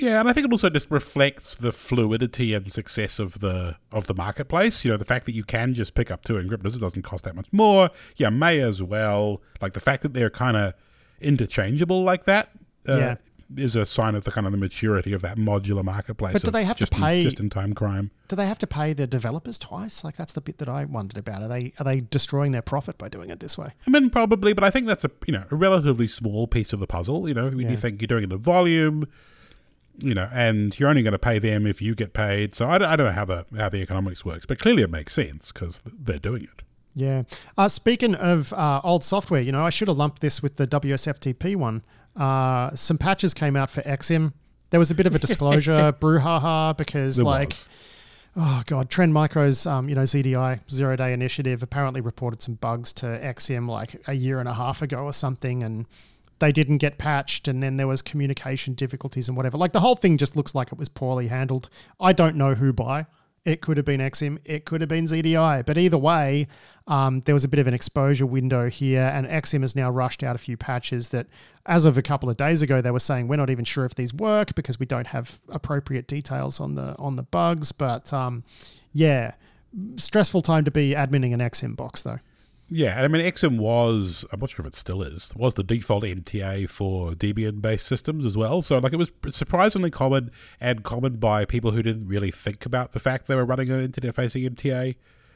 [0.00, 4.06] Yeah, and I think it also just reflects the fluidity and success of the of
[4.06, 4.84] the marketplace.
[4.84, 7.24] You know, the fact that you can just pick up two encryptors, it doesn't cost
[7.24, 7.90] that much more.
[8.16, 9.42] Yeah, may as well.
[9.60, 10.74] Like the fact that they're kind of
[11.20, 12.50] interchangeable like that.
[12.88, 13.14] Uh, Yeah.
[13.56, 16.34] Is a sign of the kind of the maturity of that modular marketplace.
[16.34, 18.12] But do they have to just in- pay- just in time crime?
[18.28, 20.04] Do they have to pay the developers twice?
[20.04, 21.42] Like that's the bit that I wondered about.
[21.42, 23.72] Are they are they destroying their profit by doing it this way?
[23.88, 26.78] I mean, probably, but I think that's a you know a relatively small piece of
[26.78, 27.26] the puzzle.
[27.26, 27.70] You know, when Yeah.
[27.70, 29.08] you think you're doing it in volume,
[29.98, 32.54] you know, and you're only going to pay them if you get paid.
[32.54, 34.90] So I don't, I don't know how the how the economics works, but clearly it
[34.90, 36.62] makes sense because they're doing it.
[36.94, 37.22] Yeah.
[37.56, 40.66] Uh, speaking of uh, old software, you know, I should have lumped this with the
[40.66, 41.82] WS_FTP one.
[42.16, 44.32] Uh, some patches came out for Exim.
[44.70, 47.68] There was a bit of a disclosure brouhaha because, There like, was.
[48.36, 52.92] oh god, Trend Micro's um, you know ZDI zero day initiative apparently reported some bugs
[52.94, 55.86] to Exim like a year and a half ago or something, and
[56.40, 59.56] they didn't get patched, and then there was communication difficulties and whatever.
[59.56, 61.70] Like the whole thing just looks like it was poorly handled.
[62.00, 63.06] I don't know who by.
[63.44, 66.46] It could have been Exim, it could have been ZDI, but either way,
[66.86, 70.22] um, there was a bit of an exposure window here, and Exim has now rushed
[70.22, 71.26] out a few patches that,
[71.64, 73.94] as of a couple of days ago, they were saying we're not even sure if
[73.94, 77.72] these work because we don't have appropriate details on the on the bugs.
[77.72, 78.44] But um,
[78.92, 79.32] yeah,
[79.96, 82.18] stressful time to be adminning an Exim box though.
[82.72, 86.04] Yeah, I mean, Exim was, I'm not sure if it still is, was the default
[86.04, 88.62] MTA for Debian based systems as well.
[88.62, 90.30] So, like, it was surprisingly common
[90.60, 93.80] and common by people who didn't really think about the fact they were running an
[93.80, 94.94] internet facing MTA.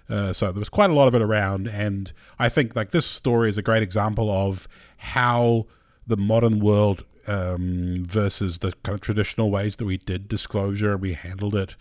[0.08, 1.66] Uh, so, there was quite a lot of it around.
[1.66, 4.68] And I think, like, this story is a great example of
[4.98, 5.66] how
[6.06, 11.00] the modern world um, versus the kind of traditional ways that we did disclosure and
[11.00, 11.74] we handled it.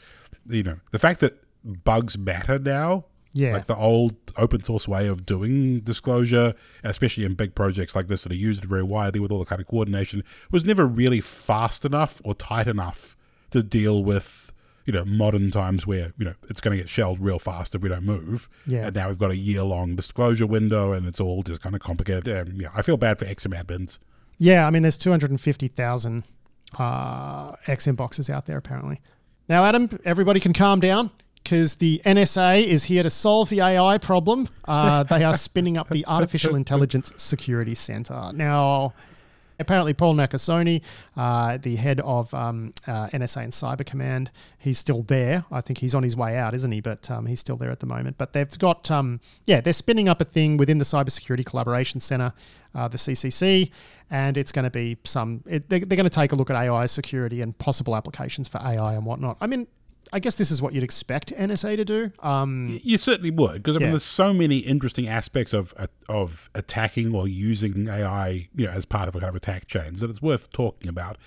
[0.49, 3.53] You know, the fact that bugs matter now Yeah.
[3.53, 8.23] like the old open source way of doing disclosure, especially in big projects like this
[8.23, 11.83] that are used very widely with all the kind of coordination, was never really fast
[11.83, 13.17] enough or tight enough
[13.51, 14.53] to deal with,
[14.85, 17.81] you know, modern times where, you know, it's going to get shelled real fast if
[17.81, 18.49] we don't move.
[18.67, 18.87] Yeah.
[18.87, 21.81] And now we've got a year long disclosure window and it's all just kind of
[21.81, 22.27] complicated.
[22.27, 23.99] And yeah, I feel bad for Exim admins.
[24.37, 26.23] Yeah, I mean, there's 250,000
[26.77, 29.01] uh, Exim boxes out there apparently.
[29.49, 31.11] Now, Adam, everybody can calm down
[31.43, 34.47] because the NSA is here to solve the AI problem.
[34.65, 38.31] Uh, they are spinning up the Artificial Intelligence Security Center.
[38.33, 38.93] Now,
[39.59, 40.81] apparently, Paul Nakasone,
[41.17, 45.43] uh, the head of um, uh, NSA and Cyber Command, he's still there.
[45.51, 46.81] I think he's on his way out, isn't he?
[46.81, 48.17] But um, he's still there at the moment.
[48.17, 52.33] But they've got, um, yeah, they're spinning up a thing within the Cybersecurity Collaboration Center,
[52.73, 53.69] uh, the CCC,
[54.09, 55.43] and it's going to be some.
[55.45, 58.59] It, they, they're going to take a look at AI security and possible applications for
[58.59, 59.37] AI and whatnot.
[59.41, 59.67] I mean,
[60.13, 62.11] I guess this is what you'd expect NSA to do.
[62.21, 63.91] Um, You certainly would, because I mean, Yeah.
[63.93, 65.73] there's so many interesting aspects of
[66.07, 69.99] of attacking or using AI, you know, as part of a kind of attack chains
[70.01, 71.17] that it's worth talking about.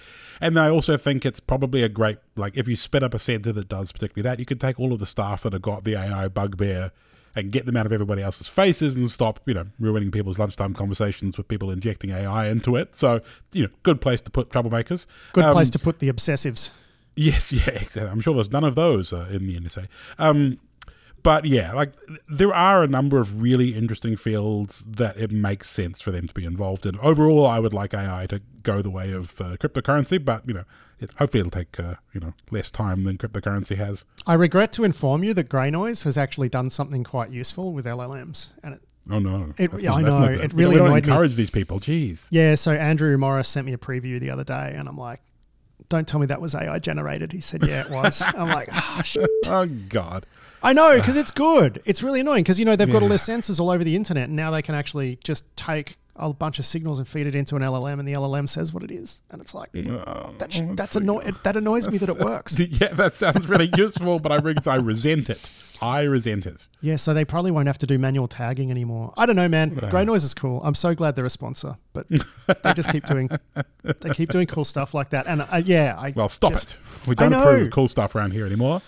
[0.40, 3.52] And I also think it's probably a great like if you spin up a center
[3.52, 5.96] that does particularly that, you can take all of the staff that have got the
[5.96, 6.92] AI bugbear
[7.34, 10.72] and get them out of everybody else's faces and stop, you know, ruining people's lunchtime
[10.74, 12.94] conversations with people injecting AI into it.
[12.94, 13.20] So,
[13.52, 15.06] you know, good place to put troublemakers.
[15.32, 16.70] good Um, place to put the obsessives.
[17.16, 18.02] Yes, yeah, exactly.
[18.10, 19.88] I'm sure there's none of those uh, in the NSA.
[20.18, 20.58] Um,
[21.22, 21.92] but yeah, like
[22.28, 26.34] there are a number of really interesting fields that it makes sense for them to
[26.34, 26.96] be involved in.
[27.00, 30.62] Overall, I would like AI to go the way of uh, cryptocurrency, but you know,
[31.00, 34.04] it, hopefully it'll take uh, you know less time than cryptocurrency has.
[34.26, 38.52] I regret to inform you that GreyNoise has actually done something quite useful with LLMs,
[38.62, 40.22] and it Oh no, It- yeah, I know.
[40.24, 41.12] It We don't- really we don't annoyed me.
[41.12, 41.78] encourage these people.
[41.80, 42.26] Jeez.
[42.30, 45.22] Yeah, so Andrew Morris sent me a preview the other day, and I'm like,
[45.88, 49.02] "Don't tell me that was AI generated." He said, "Yeah, it was." I'm like, oh,
[49.04, 50.26] shit." Oh God.
[50.62, 51.82] I know because it's good.
[51.84, 54.24] It's really annoying because you know they've got all their sensors all over the internet,
[54.24, 57.56] and now they can actually just take a bunch of signals and feed it into
[57.56, 60.50] an LLM, and the LLM says what it is, and it's like Oh, that.
[60.52, 62.58] Sh- that's that's anno- it, that annoys me that it works.
[62.80, 65.50] Yeah, that sounds really useful, but I I resent it.
[65.82, 66.66] I resent it.
[66.80, 69.12] Yeah, so they probably won't have to do manual tagging anymore.
[69.18, 69.76] I don't know, man.
[69.76, 70.62] GreyNoise is cool.
[70.64, 73.28] I'm so glad they're a sponsor, but they just keep doing
[73.84, 75.26] they keep doing cool stuff like that.
[75.26, 77.08] And uh, yeah, I Well, stop just- it.
[77.08, 78.80] We don't approve cool stuff around here anymore.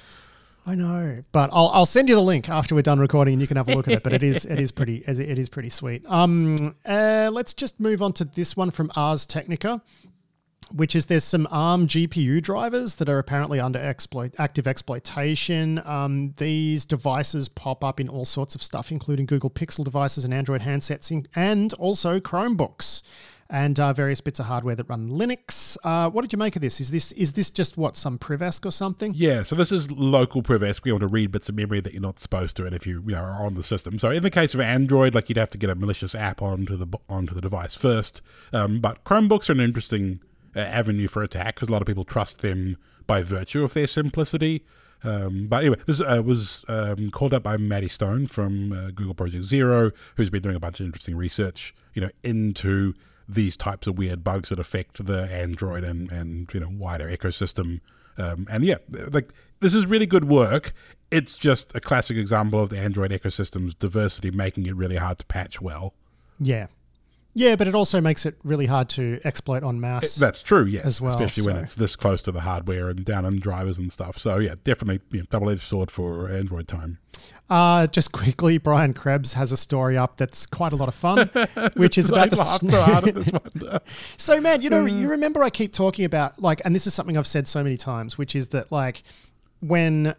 [0.68, 3.48] I know, but I'll, I'll send you the link after we're done recording, and you
[3.48, 4.02] can have a look at it.
[4.02, 6.04] But it is it is pretty it it is pretty sweet.
[6.06, 9.80] Um, uh, let's just move on to this one from Ars Technica,
[10.74, 15.80] which is there's some ARM GPU drivers that are apparently under exploit active exploitation.
[15.86, 20.34] Um, these devices pop up in all sorts of stuff, including Google Pixel devices and
[20.34, 23.00] Android handsets, and also Chromebooks.
[23.50, 25.76] And uh, various bits of hardware that run Linux.
[25.82, 26.80] Uh, what did you make of this?
[26.80, 29.14] Is this is this just what some PrivESC or something?
[29.16, 30.82] Yeah, so this is local PrivESC.
[30.82, 33.02] Be able to read bits of memory that you're not supposed to, and if you,
[33.06, 33.98] you know, are on the system.
[33.98, 36.76] So in the case of Android, like you'd have to get a malicious app onto
[36.76, 38.20] the onto the device first.
[38.52, 40.20] Um, but Chromebooks are an interesting
[40.54, 42.76] uh, avenue for attack because a lot of people trust them
[43.06, 44.64] by virtue of their simplicity.
[45.04, 49.14] Um, but anyway, this uh, was um, called up by Maddie Stone from uh, Google
[49.14, 52.94] Project Zero, who's been doing a bunch of interesting research, you know, into
[53.28, 57.80] these types of weird bugs that affect the Android and, and you know wider ecosystem.
[58.16, 58.78] Um, and yeah,
[59.10, 60.72] like this is really good work.
[61.10, 65.26] It's just a classic example of the Android ecosystem's diversity making it really hard to
[65.26, 65.94] patch well.
[66.40, 66.66] Yeah.
[67.34, 70.16] Yeah, but it also makes it really hard to exploit on mass.
[70.16, 70.84] That's true, yes.
[70.84, 73.92] As well, especially when it's this close to the hardware and down in drivers and
[73.92, 74.18] stuff.
[74.18, 76.98] So yeah, definitely you know, double-edged sword for Android time.
[77.50, 81.30] Uh, just quickly, Brian Krebs has a story up that's quite a lot of fun,
[81.76, 83.80] which is about I the sn- so hard at this one.
[84.18, 87.16] So, man, you know, you remember I keep talking about like, and this is something
[87.16, 89.02] I've said so many times, which is that like
[89.60, 90.14] when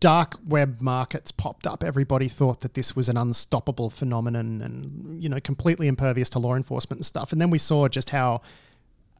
[0.00, 5.28] dark web markets popped up, everybody thought that this was an unstoppable phenomenon and you
[5.28, 7.32] know completely impervious to law enforcement and stuff.
[7.32, 8.40] And then we saw just how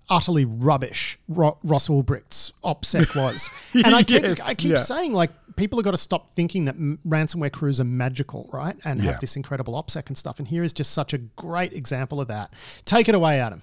[0.08, 3.48] utterly rubbish Ro- Ross Ulbricht's OPSEC was.
[3.74, 4.76] and I keep, Yes, I keep yeah.
[4.78, 8.76] saying like people have got to stop thinking that m- ransomware crews are magical, right?
[8.84, 9.12] And Yeah.
[9.12, 10.38] have this incredible OPSEC and stuff.
[10.38, 12.52] And here is just such a great example of that.
[12.84, 13.62] Take it away, Adam.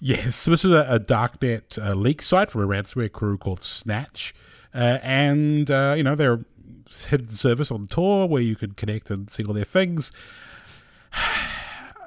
[0.00, 3.62] Yes, so this was a, a darknet uh, leak site from a ransomware crew called
[3.64, 4.32] Snatch,
[4.72, 6.44] uh, and uh, you know they're
[7.08, 10.12] hidden service on Tor where you could connect and see all their things.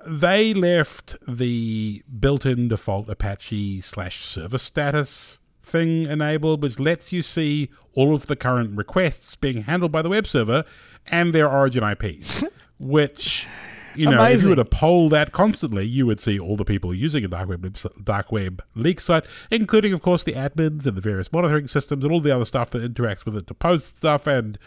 [0.06, 7.70] They left the built-in default Apache slash service status thing enabled, which lets you see
[7.94, 10.64] all of the current requests being handled by the web server
[11.08, 12.44] and their origin IPs,
[12.80, 13.48] which
[13.96, 16.94] you know, if you were to poll that constantly, you would see all the people
[16.94, 21.02] using a dark web dark web leak site, including, of course, the admins and the
[21.02, 24.28] various monitoring systems and all the other stuff that interacts with it to post stuff.
[24.28, 24.58] And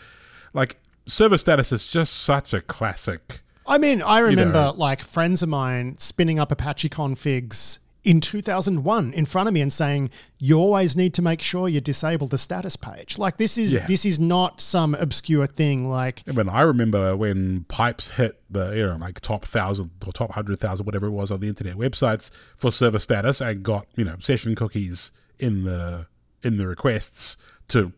[0.52, 3.40] like server status is just such a classic.
[3.66, 4.74] I mean, I remember know.
[4.76, 9.72] like friends of mine spinning up Apache configs in 2001 in front of me and
[9.72, 13.72] saying, "You always need to make sure you disable the status page." Like this is
[13.74, 13.86] Yeah.
[13.86, 15.88] this is not some obscure thing.
[15.88, 20.12] Like I mean, I remember when pipes hit the you know like top thousand or
[20.12, 23.86] top hundred thousand, whatever it was on the internet websites for server status, and got
[23.96, 26.06] you know session cookies in the
[26.42, 27.38] in the requests
[27.68, 27.90] to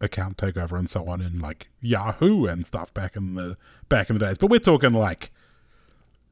[0.00, 3.56] account takeover and so on in like Yahoo and stuff back in the
[3.88, 4.38] back in the days.
[4.38, 5.30] But we're talking like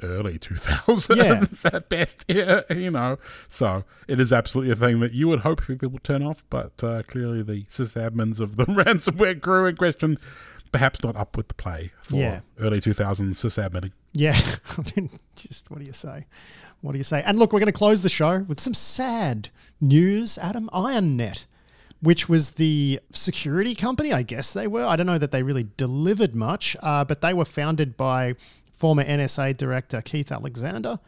[0.02, 3.18] early 2000s at best here, you know.
[3.48, 7.02] So it is absolutely a thing that you would hope people turn off, but uh,
[7.06, 10.18] clearly the sysadmins of the ransomware crew in question
[10.72, 12.40] perhaps not up with the play for Yeah.
[12.58, 13.92] early 2000s sysadmining.
[14.12, 14.36] Yeah,
[14.76, 16.26] I mean, just what do you say?
[16.80, 17.22] What do you say?
[17.24, 19.50] And look, we're going to close the show with some sad
[19.80, 20.36] news.
[20.36, 21.44] Adam IronNet,
[22.04, 24.84] which was the security company, I guess they were.
[24.84, 28.34] I don't know that they really delivered much, uh, but they were founded by
[28.72, 31.00] former NSA director Keith Alexander.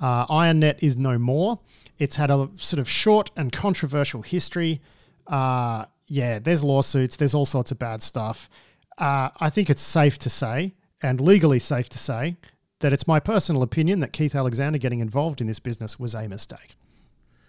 [0.00, 1.60] Uh, IronNet is no more.
[1.98, 4.80] It's had a sort of short and controversial history.
[5.26, 7.16] Uh, yeah, there's lawsuits.
[7.16, 8.48] There's all sorts of bad stuff.
[8.96, 10.72] Uh, I think it's safe to say,
[11.02, 12.36] and legally safe to say,
[12.80, 16.26] that it's my personal opinion that Keith Alexander getting involved in this business was a
[16.26, 16.76] mistake.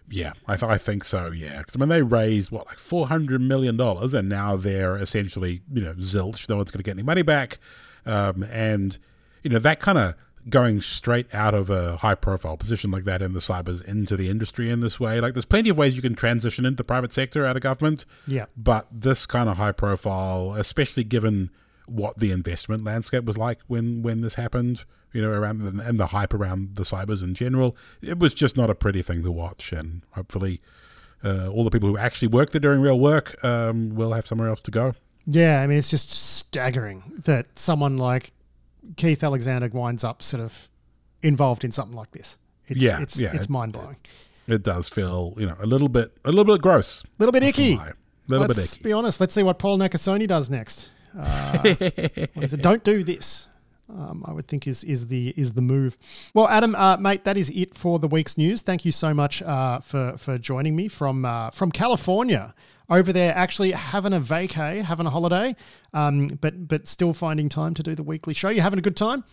[0.10, 1.32] Yeah, I, th- I think so.
[1.32, 4.96] Yeah, because I mean they raised what like four hundred million dollars, and now they're
[4.98, 6.48] essentially you know zilch.
[6.50, 7.60] No one's going to get any money back,
[8.06, 8.98] um, and
[9.44, 10.16] you know that kind of
[10.50, 14.30] going straight out of a high profile position like that in the cybers into the
[14.30, 15.20] industry in this way.
[15.20, 18.06] Like there's plenty of ways you can transition into private sector out of government.
[18.26, 18.46] Yeah.
[18.58, 21.52] but this kind of high profile, especially given
[21.86, 26.00] what the investment landscape was like when when this happened, you know, around the, and
[26.00, 29.32] the hype around the cybers in general, it was just not a pretty thing to
[29.32, 29.72] watch.
[29.72, 30.62] And hopefully,
[31.24, 34.50] uh, all the people who actually work there doing real work um, will have somewhere
[34.50, 34.94] else to go.
[35.26, 38.32] Yeah, I mean, it's just staggering that someone like
[38.96, 40.70] Keith Alexander winds up sort of
[41.22, 42.38] involved in something like this.
[42.68, 43.98] It's, Yeah, it's, yeah, it's it- mind blowing.
[44.48, 47.04] It does feel, you know, a little bit, a little bit gross.
[47.04, 47.74] A little bit icky.
[47.76, 47.94] A
[48.28, 48.84] little Let's bit icky.
[48.84, 49.20] be honest.
[49.20, 50.90] Let's see what Paul Nakasone does next.
[51.16, 52.60] Uh, it?
[52.62, 53.48] Don't do this.
[53.92, 55.98] Um, I would think is is the is the move.
[56.34, 58.62] Well, Adam, uh, mate, that is it for the week's news.
[58.62, 62.54] Thank you so much uh, for for joining me from uh, from California
[62.90, 65.56] over there, actually having a vacay, having a holiday,
[65.94, 68.50] um, but but still finding time to do the weekly show.
[68.50, 69.24] You having a good time?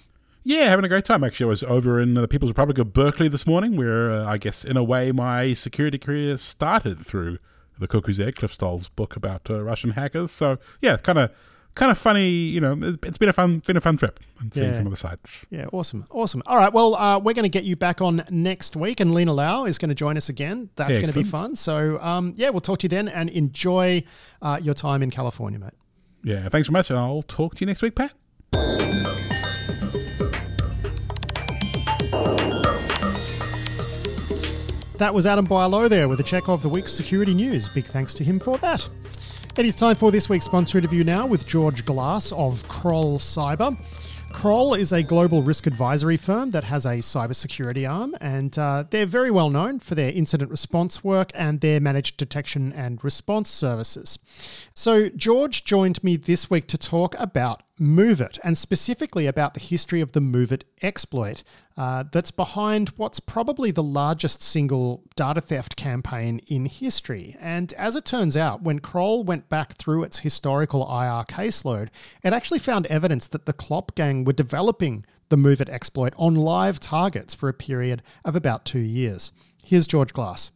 [0.48, 1.24] Yeah, having a great time.
[1.24, 4.38] Actually, I was over in the People's Republic of Berkeley this morning, where uh, I
[4.38, 7.38] guess, in a way, my security career started through
[7.78, 10.30] the Cuckoo's Egg, Cliff Stoll's book about uh, Russian hackers.
[10.30, 11.32] So, yeah, kind of
[11.76, 12.28] kind of funny.
[12.28, 14.76] You know, it's been a fun, been a fun trip and seeing Yeah.
[14.76, 15.46] some of the sites.
[15.50, 16.06] Yeah, awesome.
[16.10, 16.42] Awesome.
[16.46, 16.72] All right.
[16.72, 19.78] Well, uh, we're going to get you back on next week, and Lina Lau is
[19.78, 20.68] going to join us again.
[20.74, 21.54] That's going to be fun.
[21.54, 24.02] So, um, yeah, we'll talk to you then and enjoy
[24.42, 25.70] uh, your time in California, mate.
[26.24, 28.12] Yeah, thanks very much, and I'll talk to you next week, Pat.
[34.98, 37.68] That was Adam Boileau there with a check of the week's security news.
[37.68, 38.88] Big thanks to him for that.
[39.58, 43.74] It is time for this week's sponsor interview now with George Glass of Kroll Cyber.
[44.30, 49.06] Kroll is a global risk advisory firm that has a cybersecurity arm, and uh, they're
[49.06, 54.18] very well known for their incident response work and their managed detection and response services.
[54.74, 60.02] So, George joined me this week to talk about MOVEit, and specifically about the history
[60.02, 61.42] of the MOVEit exploit
[61.76, 67.36] uh, that's behind what's probably the largest single data theft campaign in history.
[67.38, 71.88] And as it turns out, when Kroll went back through its historical IR caseload,
[72.22, 76.80] it actually found evidence that the Clop gang were developing the MOVEit exploit on live
[76.80, 79.32] targets for a period of about two years.
[79.62, 80.52] Here's George Glass.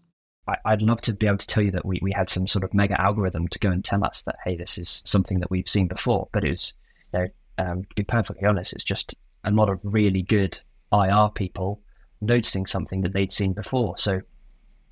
[0.64, 2.75] I'd love to be able to tell you that we, we had some sort of
[2.75, 5.87] mega algorithm to go and tell us that, hey, this is something that we've seen
[5.87, 6.29] before.
[6.33, 6.73] But it was,
[7.12, 9.14] you know, um, to be perfectly honest, it's just
[9.45, 10.61] a lot of really good
[10.93, 11.80] IR people
[12.20, 13.97] noticing something that they'd seen before.
[13.97, 14.20] So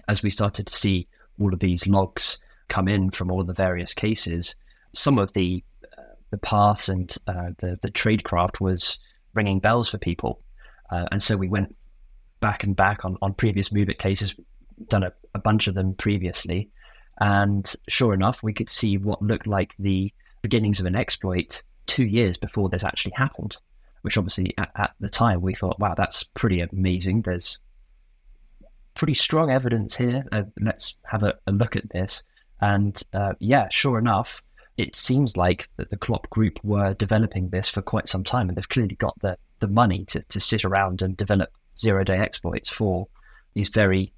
[0.08, 1.06] as we started to see
[1.40, 2.38] all of these logs
[2.68, 4.56] come in from all of the various cases,
[4.92, 5.62] some of the
[5.96, 8.98] uh, the paths and uh, the the tradecraft was
[9.34, 10.40] ringing bells for people,
[10.90, 11.74] uh, and so we went
[12.40, 14.34] back and back on on previous MOVEit cases,
[14.88, 16.70] done a, a bunch of them previously,
[17.20, 22.04] and sure enough, we could see what looked like the beginnings of an exploit two
[22.04, 23.56] years before this actually happened.
[24.02, 27.22] Which obviously at, at the time we thought, wow, that's pretty amazing.
[27.22, 27.58] There's
[28.94, 30.24] pretty strong evidence here.
[30.32, 32.22] Uh, let's have a, a look at this.
[32.60, 34.42] And uh, yeah, sure enough,
[34.76, 38.56] it seems like that the Clop group were developing this for quite some time, and
[38.56, 42.68] they've clearly got the, the money to, to sit around and develop zero day exploits
[42.68, 43.06] for
[43.54, 44.12] these very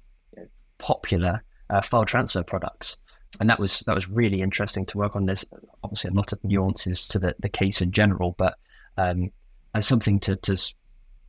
[0.77, 2.97] popular uh, file transfer products.
[3.39, 5.25] And that was that was really interesting to work on.
[5.25, 5.45] There's
[5.83, 8.55] obviously a lot of nuances to the, the case in general, but
[8.97, 9.31] um,
[9.73, 10.57] as something to, to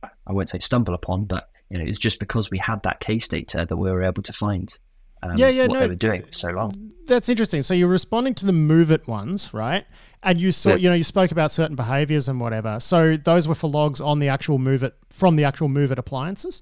[0.03, 3.27] I won't say stumble upon, but you know, it's just because we had that case
[3.27, 4.77] data that we were able to find
[5.23, 6.91] um, Yeah, yeah, what no, they were doing for so long.
[7.07, 7.61] That's interesting.
[7.61, 9.85] So you're responding to the MOVEit ones, right?
[10.21, 10.75] And you saw, Yeah.
[10.75, 12.79] you know, you spoke about certain behaviors and whatever.
[12.79, 16.61] So those were for logs on the actual MOVEit from the actual MOVEit appliances.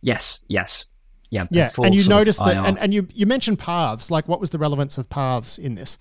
[0.00, 0.86] Yes, yes,
[1.30, 4.10] yeah, Yeah, and you noticed that, and, and you you mentioned paths.
[4.10, 5.96] Like, what was the relevance of paths in this?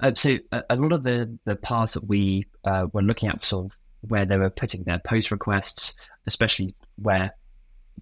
[0.00, 3.44] Uh, so a, a lot of the the paths that we uh, were looking at,
[3.44, 5.94] sort of where they were putting their post requests,
[6.26, 7.34] especially where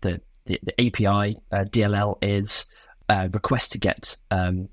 [0.01, 2.67] the the, the API uh, DLL is
[3.09, 4.69] uh, request to get um,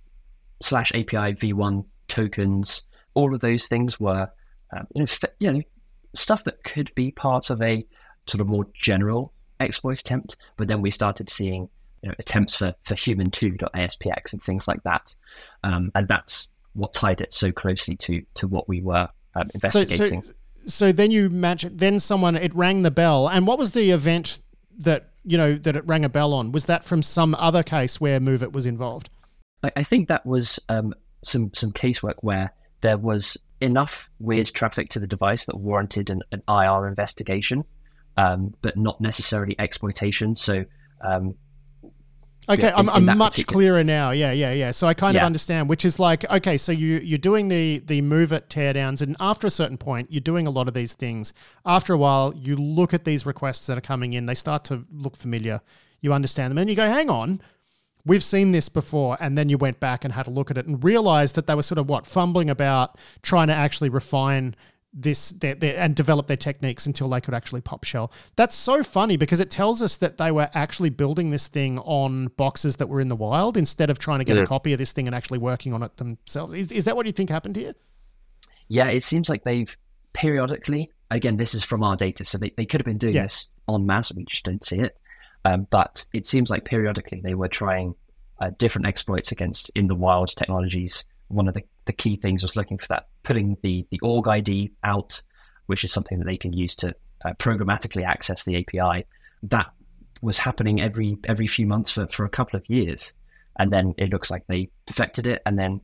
[0.61, 2.83] slash API v1 tokens.
[3.13, 4.29] All of those things were
[4.75, 5.61] um, you know f- you know
[6.13, 7.85] stuff that could be part of a
[8.27, 11.69] sort of more general exploit attempt, but then we started seeing
[12.01, 15.13] you know attempts for for human2.aspx and things like that,
[15.63, 20.21] um, and that's what tied it so closely to to what we were um, investigating.
[20.21, 20.33] so, so
[20.91, 21.65] then you match.
[21.69, 23.27] Then someone it rang the bell.
[23.27, 24.41] And what was the event
[24.79, 26.51] that you know that it rang a bell on?
[26.51, 29.09] Was that from some other case where MOVEit was involved?
[29.63, 30.93] I, I think that was um,
[31.23, 36.21] some some casework where there was enough weird traffic to the device that warranted an,
[36.31, 37.63] an IR investigation,
[38.17, 40.35] um, but not necessarily exploitation.
[40.35, 40.65] So
[41.05, 41.35] um,
[42.53, 44.11] Okay, Yeah, I'm, in- in I'm much particular- clearer now.
[44.11, 44.71] Yeah, yeah, yeah.
[44.71, 48.01] So I kind of understand, which is like, okay, so you you're doing the the
[48.01, 51.33] MOVEit teardowns, and after a certain point, you're doing a lot of these things.
[51.65, 54.85] After a while, you look at these requests that are coming in; they start to
[54.91, 55.61] look familiar.
[56.01, 57.41] You understand them, and you go, "Hang on,
[58.05, 60.65] we've seen this before." And then you went back and had a look at it
[60.67, 64.55] and realized that they were sort of what fumbling about, trying to actually refine
[64.93, 68.11] this their, their, and develop their techniques until they could actually pop shell.
[68.35, 72.27] That's so funny because it tells us that they were actually building this thing on
[72.37, 74.91] boxes that were in the wild instead of trying to get a copy of this
[74.91, 76.53] thing and actually working on it themselves.
[76.53, 77.73] Is, is that what you think happened here?
[78.67, 79.75] yeah, it seems like they've
[80.13, 80.91] periodically.
[81.09, 83.23] Again, this is from our data, so they, they could have been doing Yeah.
[83.23, 84.13] this on masse.
[84.13, 84.97] We just don't see it.
[85.43, 87.95] Um, but it seems like periodically they were trying
[88.39, 91.03] uh, different exploits against in the wild technologies.
[91.27, 94.71] One of the, the key things was looking for that, putting the, the org ID
[94.83, 95.21] out,
[95.67, 96.95] which is something that they can use to
[97.25, 99.05] uh, programmatically access the API.
[99.43, 99.67] That
[100.21, 103.13] was happening every every few months for, for a couple of years.
[103.59, 105.41] And then it looks like they perfected it.
[105.45, 105.81] And then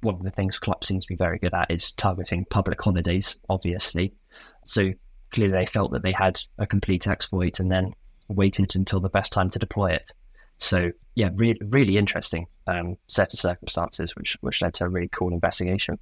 [0.00, 3.36] one of the things Clop seems to be very good at is targeting public holidays,
[3.48, 4.14] obviously.
[4.64, 4.92] So
[5.32, 7.94] clearly they felt that they had a complete exploit and then
[8.28, 10.12] waited until the best time to deploy it.
[10.58, 15.08] So yeah, re- really interesting um, set of circumstances, which which led to a really
[15.08, 15.98] cool investigation.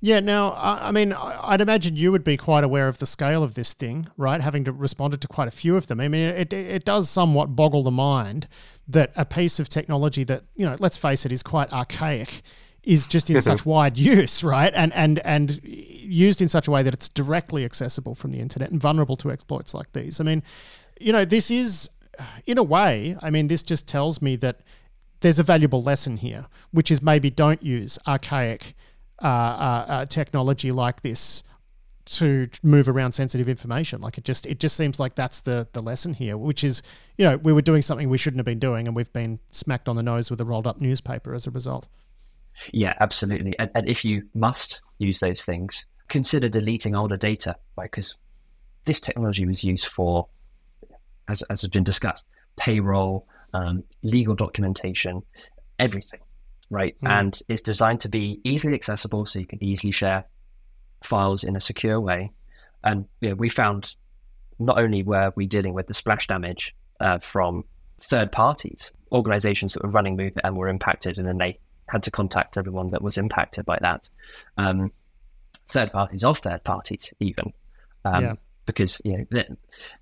[0.00, 3.54] Yeah, now, I mean, I'd imagine you would be quite aware of the scale of
[3.54, 4.40] this thing, right?
[4.40, 6.00] Having to responded to quite a few of them.
[6.00, 8.46] I mean, it, it does somewhat boggle the mind
[8.86, 12.42] that a piece of technology that, you know, let's face it, is quite archaic
[12.82, 14.72] is just in such wide use, right?
[14.74, 18.70] And and and used in such a way that it's directly accessible from the internet
[18.70, 20.20] and vulnerable to exploits like these.
[20.20, 20.42] I mean,
[21.00, 21.88] you know, this is
[22.46, 24.60] in a way, I mean, this just tells me that
[25.20, 28.74] there's a valuable lesson here, which is maybe don't use archaic
[29.22, 31.42] uh, uh, uh, technology like this
[32.04, 34.00] to move around sensitive information.
[34.00, 36.82] Like it just it just seems like that's the the lesson here, which is
[37.16, 39.88] you know we were doing something we shouldn't have been doing, and we've been smacked
[39.88, 41.86] on the nose with a rolled up newspaper as a result.
[42.72, 43.58] Yeah, absolutely.
[43.58, 47.90] And, and if you must use those things, consider deleting older data, right?
[47.90, 48.16] Because
[48.84, 50.28] this technology was used for,
[51.28, 55.22] as as has been discussed, payroll, um, legal documentation,
[55.78, 56.20] everything
[56.70, 56.96] right?
[57.02, 57.08] Mm.
[57.08, 60.24] And it's designed to be easily accessible so you can easily share
[61.02, 62.32] files in a secure way.
[62.84, 63.94] And you know, we found
[64.58, 67.64] not only were we dealing with the splash damage uh, from
[68.00, 71.58] third parties, organizations that were running MoveIt and were impacted, and then they
[71.88, 74.08] had to contact everyone that was impacted by that.
[74.56, 74.92] Um,
[75.68, 77.52] third parties of third parties, even.
[78.04, 78.34] Um, yeah.
[78.66, 79.42] Because you know,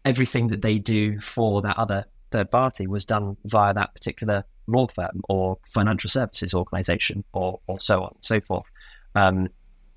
[0.04, 4.86] everything that they do for that other third party was done via that particular law
[4.86, 8.70] firm or financial services organization or, or so on and so forth.
[9.14, 9.48] Um,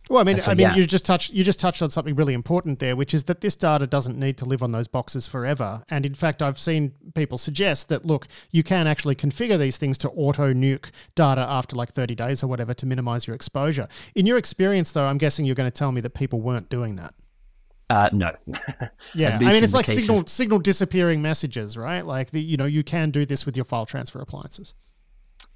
[0.10, 0.76] well, I mean, so, I mean, yeah.
[0.76, 3.56] you just touched you just touched on something really important there, which is that this
[3.56, 5.84] data doesn't need to live on those boxes forever.
[5.90, 9.98] And in fact, I've seen people suggest that look, you can actually configure these things
[10.00, 13.88] to auto nuke data after like 30 days or whatever to minimize your exposure.
[14.16, 16.96] In your experience, though, I'm guessing you're going to tell me that people weren't doing
[16.96, 17.14] that.
[17.90, 18.32] Uh, no.
[19.16, 20.06] yeah, I mean, it's like cases...
[20.06, 22.06] signal signal disappearing messages, right?
[22.06, 24.74] Like the you know you can do this with your file transfer appliances.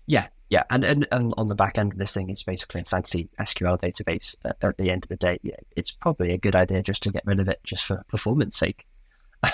[0.07, 2.85] Yeah, yeah, and, and, and on the back end of this thing, it's basically a
[2.85, 4.35] fancy SQL database.
[4.43, 7.11] At, at the end of the day, yeah, it's probably a good idea just to
[7.11, 8.85] get rid of it, just for performance sake,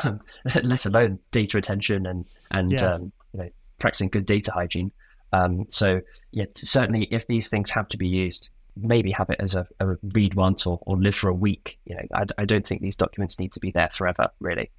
[0.03, 0.21] um,
[0.63, 2.93] let alone data retention and and yeah.
[2.93, 3.49] um, you know
[3.79, 4.91] practicing good data hygiene.
[5.33, 6.01] Um, so
[6.31, 8.49] yeah, certainly if these things have to be used,
[8.81, 11.79] maybe have it as a, a read once or, or live for a week.
[11.85, 14.71] You know, I, I don't think these documents need to be there forever, really.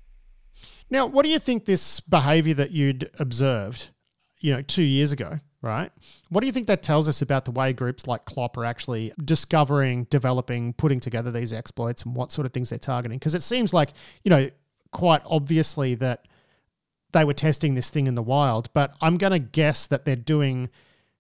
[0.91, 3.91] Now, what do you think this behavior that you'd observed,
[4.41, 5.91] you know, two years ago, right?
[6.31, 9.13] What do you think that tells us about the way groups like Clop are actually
[9.25, 13.19] discovering, developing, putting together these exploits and what sort of things they're targeting?
[13.19, 13.91] Because it seems like,
[14.25, 14.51] you know,
[14.93, 16.27] quite obviously that
[17.13, 20.17] they were testing this thing in the wild, but I'm going to guess that they're
[20.17, 20.69] doing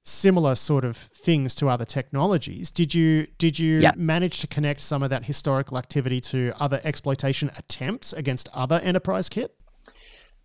[0.05, 2.71] similar sort of things to other technologies.
[2.71, 3.97] Did you did you yep.
[3.97, 9.29] manage to connect some of that historical activity to other exploitation attempts against other enterprise
[9.29, 9.55] kit?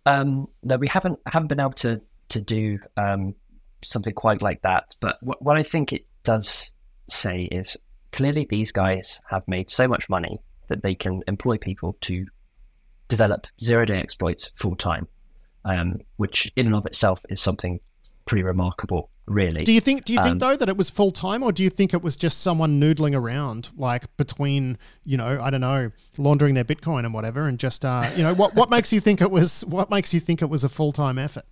[0.06, 2.00] Um, no, we haven't haven't been able to
[2.30, 3.34] to do um,
[3.82, 4.94] something quite like that.
[5.00, 6.72] But what, what I think it does
[7.08, 7.76] say is
[8.12, 10.38] clearly these guys have made so much money
[10.68, 12.26] that they can employ people to
[13.08, 15.06] develop zero day exploits full time,
[15.64, 17.80] um, which in and of itself is something
[18.24, 19.64] pretty remarkable really.
[19.64, 20.04] Do you think?
[20.04, 22.02] Do you think um, though that it was full time, or do you think it
[22.02, 27.04] was just someone noodling around, like between you know, I don't know, laundering their Bitcoin
[27.04, 29.64] and whatever, and just uh, you know, what what makes you think it was?
[29.64, 31.44] What makes you think it was a full time effort?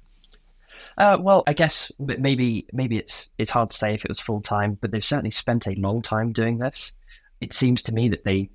[0.99, 4.41] Uh, well, I guess maybe maybe it's it's hard to say if it was full
[4.41, 6.93] time, but they've certainly spent a long time doing this.
[7.41, 8.51] It seems to me that they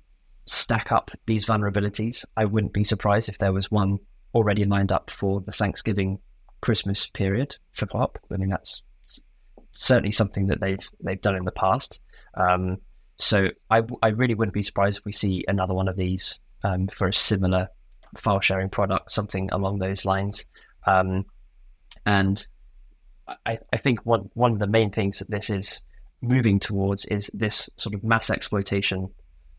[0.46, 2.24] stack up these vulnerabilities.
[2.36, 3.98] I wouldn't be surprised if there was one
[4.34, 6.20] already lined up for the Thanksgiving
[6.60, 8.18] Christmas period for pop.
[8.32, 8.82] I mean, that's
[9.72, 12.00] certainly something that they've they've done in the past.
[12.34, 12.78] Um,
[13.16, 16.88] so I, I really wouldn't be surprised if we see another one of these um,
[16.88, 17.68] for a similar
[18.16, 20.44] file sharing product, something along those lines.
[20.86, 21.24] Um,
[22.06, 22.44] and
[23.44, 25.82] I, I think one one of the main things that this is
[26.20, 29.08] moving towards is this sort of mass exploitation,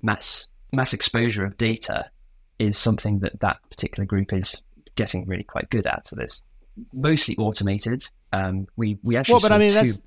[0.02, 2.10] mass mass exposure of data
[2.60, 4.62] is something that that particular group is
[4.95, 6.08] getting really quite good at.
[6.08, 6.43] So there's
[6.93, 8.07] mostly automated.
[8.32, 9.99] Um, we we actually well, but I mean two- that's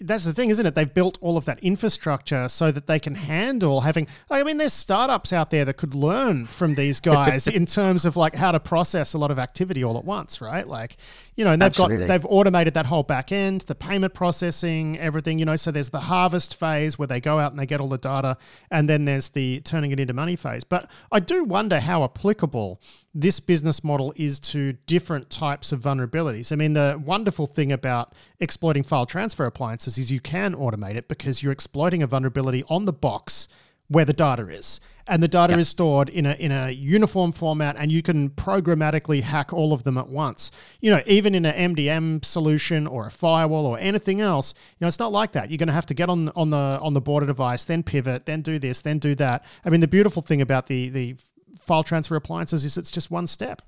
[0.00, 0.74] that's the thing, isn't it?
[0.74, 4.08] They've built all of that infrastructure so that they can handle having.
[4.30, 8.16] I mean, there's startups out there that could learn from these guys in terms of
[8.16, 10.66] like how to process a lot of activity all at once, right?
[10.66, 10.96] Like,
[11.36, 11.98] you know, and they've Absolutely.
[11.98, 15.38] got they've automated that whole back end, the payment processing, everything.
[15.38, 17.88] You know, so there's the harvest phase where they go out and they get all
[17.88, 18.36] the data,
[18.70, 20.64] and then there's the turning it into money phase.
[20.64, 22.80] But I do wonder how applicable
[23.14, 26.50] this business model is to different types of vulnerabilities.
[26.50, 31.08] I mean, the wonderful thing about exploiting file transfer appliances is you can automate it
[31.08, 33.48] because you're exploiting a vulnerability on the box
[33.88, 34.80] where the data is.
[35.06, 39.22] and the data is stored in a in a uniform format, and you can programmatically
[39.22, 40.50] hack all of them at once.
[40.80, 44.88] You know, even in an MDM solution or a firewall or anything else, you know,
[44.88, 45.50] it's not like that.
[45.50, 48.26] You're going to have to get on on the on the border device, then pivot,
[48.26, 49.44] then do this, then do that.
[49.64, 51.16] I mean, the beautiful thing about the the
[51.60, 53.60] file transfer appliances is it's just one step.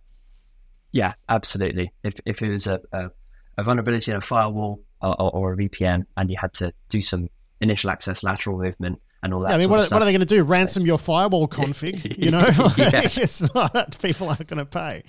[0.92, 1.92] Yeah, absolutely.
[2.02, 3.10] If if it was a, a,
[3.58, 7.28] a vulnerability in a firewall or, or, a VPN, and you had to do some
[7.60, 9.50] initial access lateral movement and all that.
[9.50, 10.42] Yeah, I mean, what are, what, are, they going to do?
[10.42, 12.18] Ransom your firewall config?
[12.18, 12.38] you know,
[12.78, 15.02] like, it's not people aren't going to pay.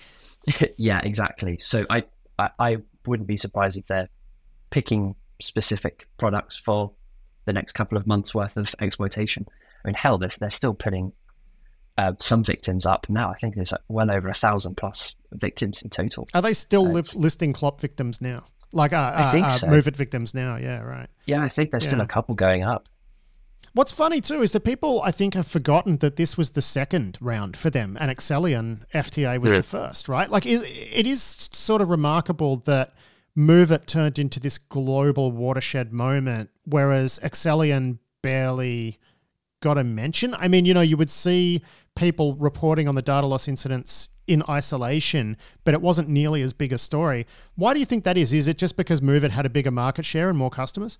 [0.77, 1.57] yeah, exactly.
[1.59, 2.03] So I,
[2.37, 4.09] I, I wouldn't be surprised if they're
[4.69, 6.91] picking specific products for
[7.45, 9.45] the next couple of months worth of exploitation.
[9.83, 11.13] I mean, hell, they're, they're still putting
[11.97, 13.29] uh, some victims up now.
[13.29, 16.27] I think there's like well over a thousand plus victims in total.
[16.33, 18.45] Are they still li- listing Clop victims now?
[18.71, 19.67] Like uh, I think uh, so.
[19.67, 20.57] MOVEit victims now?
[20.57, 21.07] Yeah, right.
[21.25, 21.91] Yeah, I think there's yeah.
[21.91, 22.87] still a couple going up.
[23.73, 27.17] What's funny too is that people, I think, have forgotten that this was the second
[27.21, 29.59] round for them, and Accellion FTA was yeah.
[29.59, 30.29] the first, right?
[30.29, 32.93] Like, is it is sort of remarkable that
[33.37, 38.97] MOVEit turned into this global watershed moment, whereas Accellion barely
[39.61, 40.33] got a mention.
[40.33, 41.61] I mean, you know, you would see
[41.95, 46.73] people reporting on the data loss incidents in isolation, but it wasn't nearly as big
[46.73, 47.25] a story.
[47.55, 48.33] Why do you think that is?
[48.33, 50.97] Is it just because MOVEit had a bigger market share and more customers?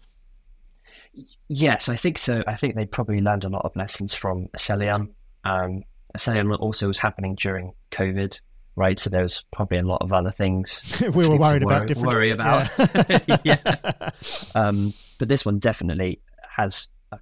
[1.48, 2.44] Yes, I think so.
[2.48, 5.10] I think they probably learned a lot of lessons from Accellion.
[5.44, 5.84] Um,
[6.16, 8.40] Accellion also was happening during COVID,
[8.76, 8.98] right?
[8.98, 11.88] So there was probably a lot of other things we were worried about.
[11.88, 12.70] Different, worry about.
[13.28, 13.38] Yeah.
[13.44, 14.10] yeah.
[14.56, 16.22] Um, but this one definitely
[16.56, 17.18] has, uh,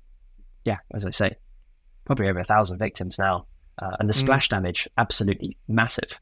[0.65, 1.35] yeah, as I say,
[2.05, 3.47] probably over a thousand victims now
[3.79, 4.17] uh, and the mm.
[4.17, 4.51] splash mm.
[4.51, 6.19] damage absolutely massive.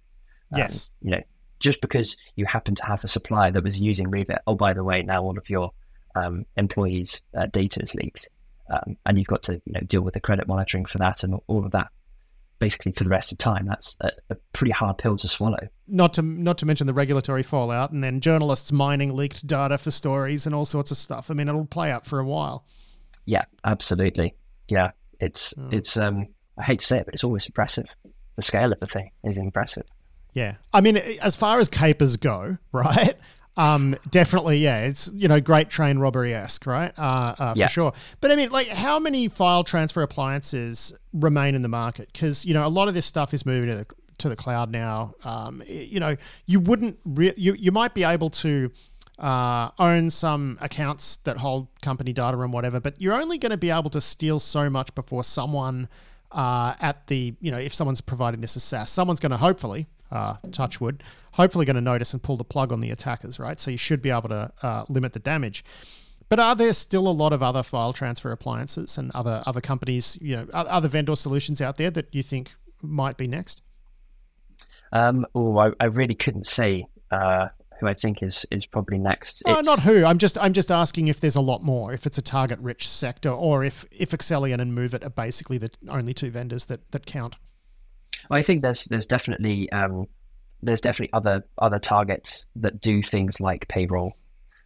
[0.53, 1.21] Um, yes, you know,
[1.59, 4.83] just because you happen to have a supplier that was using MOVEit, oh by the
[4.83, 5.71] way, now all of your
[6.15, 8.27] um, employees' uh, data is leaked,
[8.69, 11.39] um, and you've got to you know deal with the credit monitoring for that and
[11.47, 11.87] all of that.
[12.59, 15.67] Basically, for the rest of time, that's a, a pretty hard pill to swallow.
[15.87, 19.91] Not to not to mention the regulatory fallout, and then journalists mining leaked data for
[19.91, 21.29] stories and all sorts of stuff.
[21.29, 22.65] I mean, it'll play out for a while.
[23.25, 24.35] Yeah, absolutely.
[24.69, 25.69] Yeah, it's oh.
[25.71, 26.27] it's um
[26.57, 27.87] I hate to say it, but it's always impressive.
[28.35, 29.85] The scale of the thing is impressive.
[30.33, 30.55] Yeah.
[30.73, 33.15] I mean, as far as capers go, right?
[33.55, 34.85] Um, definitely, yeah.
[34.85, 36.91] It's you know great train robbery esque, right?
[36.97, 37.67] Uh, uh, for yeah.
[37.67, 37.93] sure.
[38.19, 42.09] But I mean, like, how many file transfer appliances remain in the market?
[42.11, 43.85] Because you know a lot of this stuff is moving to the
[44.19, 45.13] to the cloud now.
[45.23, 48.71] Um, you know, you wouldn't re- you you might be able to
[49.19, 53.57] uh, own some accounts that hold company data and whatever, but you're only going to
[53.57, 55.87] be able to steal so much before someone
[56.33, 59.87] uh, at the, you know, if someone's providing this as SaaS, someone's going to hopefully,
[60.11, 61.03] uh, touch wood,
[61.33, 63.59] hopefully going to notice and pull the plug on the attackers, right?
[63.59, 65.63] So you should be able to uh, limit the damage.
[66.29, 70.17] But are there still a lot of other file transfer appliances and other other companies,
[70.21, 73.61] you know, other vendor solutions out there that you think might be next?
[74.91, 76.87] Um, oh, I, I really couldn't say.
[77.11, 77.49] Uh,
[77.83, 79.43] who I think is is probably next.
[79.45, 80.05] Oh, not who.
[80.05, 82.87] I'm just I'm just asking if there's a lot more, if it's a target rich
[82.87, 87.05] sector, or if if Accellion and MOVEit are basically the only two vendors that that
[87.05, 87.35] count.
[88.29, 90.07] Well, I think there's there's definitely um,
[90.61, 94.13] there's definitely other other targets that do things like payroll,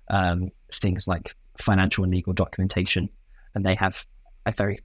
[0.09, 3.09] um, things like financial and legal documentation,
[3.55, 4.05] and they have
[4.45, 4.79] a very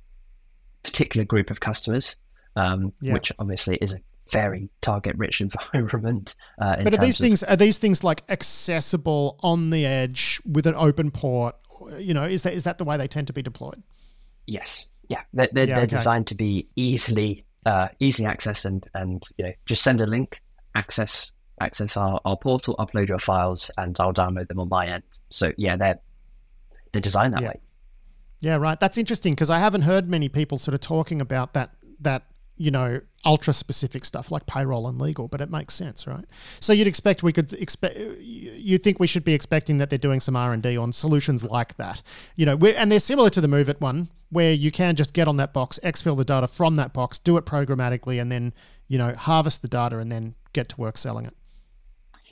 [0.83, 2.17] particular group of customers,
[2.57, 3.13] um, yeah.
[3.13, 4.01] which obviously is a
[4.31, 6.35] very target rich environment.
[6.61, 10.67] Uh, but are these of, things are these things like accessible on the edge with
[10.67, 11.57] an open port?
[11.99, 13.83] You know, is that is that the way they tend to be deployed?
[14.47, 15.97] Yes, yeah, they're they're, yeah, they're okay.
[15.97, 20.41] designed to be easily uh, easily accessed and and you know just send a link,
[20.75, 25.05] access access our, our portal, upload your files, and I'll download them on my end.
[25.31, 25.99] So yeah, they're
[26.93, 27.49] they're designed that yeah.
[27.49, 27.61] way.
[28.41, 28.79] Yeah, right.
[28.79, 31.71] That's interesting because I haven't heard many people sort of talking about that
[32.01, 32.25] that
[32.63, 36.25] you know, ultra specific stuff like payroll and legal, but it makes sense, right?
[36.61, 40.21] So you'd expect we could expect, you think we should be expecting that they're doing
[40.21, 42.03] some R and D on solutions like that,
[42.37, 45.39] you know, and they're similar to the MOVEit one, where you can just get on
[45.39, 48.53] that box, exfil the data from that box, do it programmatically, and then
[48.87, 51.35] you know harvest the data and then get to work selling it.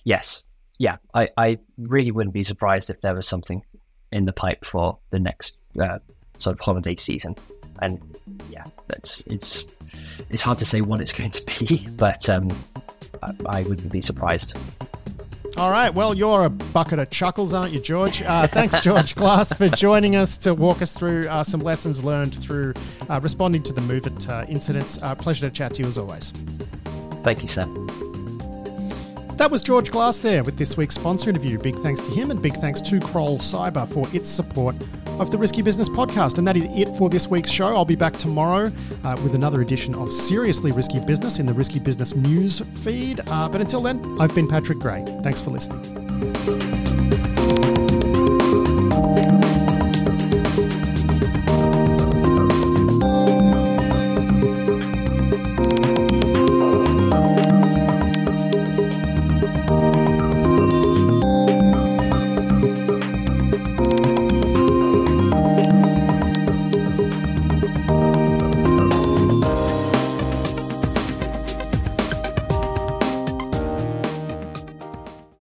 [0.05, 0.45] Yes,
[0.79, 3.65] yeah, I I really wouldn't be surprised if there was something
[4.13, 5.99] in the pipe for the next uh,
[6.39, 7.35] sort of holiday season,
[7.81, 7.99] and
[8.49, 9.65] yeah, that's it's
[10.31, 12.51] it's hard to say what it's going to be, but um,
[13.23, 14.59] I, I wouldn't be surprised.
[15.57, 15.93] All right.
[15.93, 18.23] Well, you're a bucket of chuckles, aren't you, George?
[18.23, 22.35] Uh, thanks, George Glass, for joining us to walk us through uh, some lessons learned
[22.35, 22.75] through
[23.09, 25.03] uh, responding to the MOVEit uh, incidents.
[25.03, 26.31] Uh, pleasure to chat to you as always.
[27.23, 28.10] Thank you, Sam.
[29.41, 31.59] That was George Glass there with this week's sponsor interview.
[31.59, 34.77] Big thanks to him and big thanks to Kroll Cyber for its support
[35.19, 36.37] of the Risky Business podcast.
[36.37, 37.75] And that is it for this week's show.
[37.75, 38.71] I'll be back tomorrow
[39.03, 43.23] uh, with another edition of Seriously Risky Business in the Risky Business news feed.
[43.29, 45.03] Uh, but until then, I've been Patrick Gray.
[45.23, 46.70] Thanks for listening.